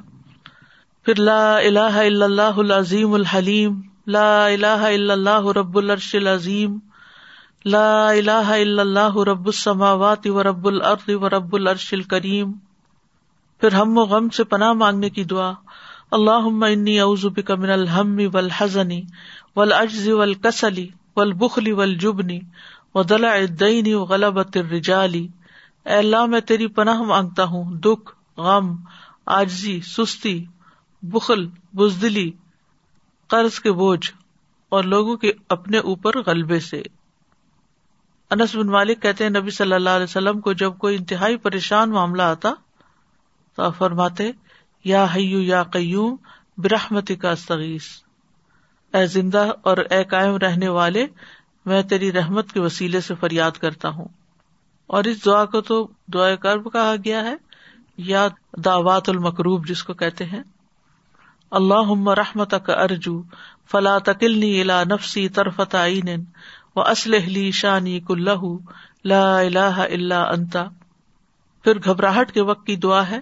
[1.06, 6.78] پھر لا الہ الا اللہ العظیم الحلیم لا الہ الا اللہ رب العرش العظیم
[7.64, 12.52] لا الہ الا اللہ رب السماوات و رب الارض و رب العرش الکریم
[13.60, 15.52] پھر ہم و غم سے پناہ مانگنے کی دعا
[16.14, 19.00] اللہ انی اوزبک من الحم و الحزنی
[19.56, 20.84] و اعوذ بک من الہم والحزن والعجز والکسل
[21.16, 22.28] والبخل والجبن
[22.94, 28.76] ودلع الدین وغلبۃ الرجال۔ اے اللہ، میں تیری پناہ مانگتا ہوں۔ دکھ، غم
[29.26, 30.44] آجزی سستی،
[31.02, 32.30] بخل، بزدلی،
[33.26, 34.10] قرض کے بوجھ
[34.68, 36.82] اور لوگوں کے اپنے اوپر غلبے سے۔
[38.30, 41.90] انس بن مالک کہتے ہیں، نبی صلی اللہ علیہ وسلم کو جب کوئی انتہائی پریشان
[41.90, 42.50] معاملہ آتا
[43.54, 44.32] تو آپ فرماتے
[44.84, 46.16] یا حیو یا قیوم
[46.58, 47.84] برحمتی کا استغیث۔
[48.94, 51.06] اے زندہ اور اے قائم رہنے والے،
[51.66, 54.08] میں تیری رحمت کے وسیلے سے فریاد کرتا ہوں۔
[54.86, 57.34] اور اس دعا کو تو دعا کرب کہا گیا ہے،
[57.96, 58.28] یا
[58.64, 60.42] دعوات المکروب جس کو کہتے ہیں۔
[61.50, 63.22] اللہ رحمت کا ارجو،
[63.70, 66.24] فلا تکلنی الا نفسی ترفت عین
[66.76, 68.42] و اسلحلی شانی کلہ،
[69.04, 70.64] لا الہ الا انتا
[71.64, 73.20] پھر گھبراہٹ کے وقت کی دعا ہے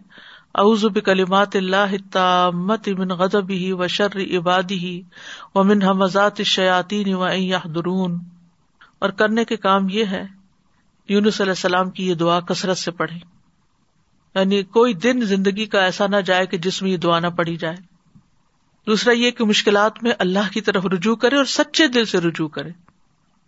[0.54, 4.84] اعوذ بکلمات اللہ التامت من غضبہ و شر عبادہ
[5.54, 8.18] و من حمزات الشیاطین و ان یحضرون۔
[8.98, 10.26] اور کرنے کے کام یہ ہے،
[11.08, 13.16] یونس علیہ السلام کی یہ دعا کثرت سے پڑھے
[14.34, 17.56] یعنی کوئی دن زندگی کا ایسا نہ جائے کہ جس میں یہ دعا نہ پڑھی
[17.56, 17.76] جائے۔
[18.86, 22.48] دوسرا یہ کہ مشکلات میں اللہ کی طرف رجوع کرے اور سچے دل سے رجوع
[22.48, 22.70] کرے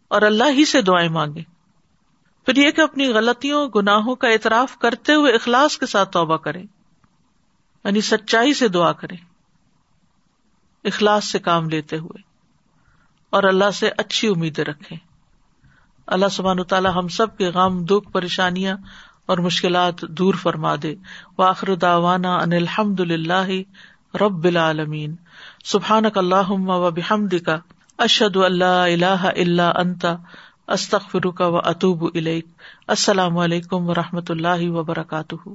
[0.09, 1.43] اور اللہ ہی سے دعائیں مانگے۔
[2.47, 6.63] پھر یہ کہ اپنی غلطیوں، گناہوں کا اعتراف کرتے ہوئے اخلاص کے ساتھ توبہ کرے۔
[7.85, 9.17] یعنی سچائی سے دعا کرے
[10.85, 12.23] اخلاص سے کام لیتے ہوئے،
[13.33, 14.97] اور اللہ سے اچھی امیدیں رکھے
[16.09, 18.77] اللہ سبحان تعالیٰ ہم سب کے غم، دکھ، پریشانیاں
[19.27, 20.95] اور مشکلات دور فرما دے۔
[21.39, 23.49] واخر داوانا ان الحمد للہ
[24.15, 25.15] رب العالمین۔
[25.65, 27.57] سبحان اللہ و بحمد کا
[27.99, 30.15] اشد اللہ اللہ اللہ انتا
[30.69, 35.49] استخ فرق و اطوب السلام علیکم و رحمۃ اللہ وبرکاتہ۔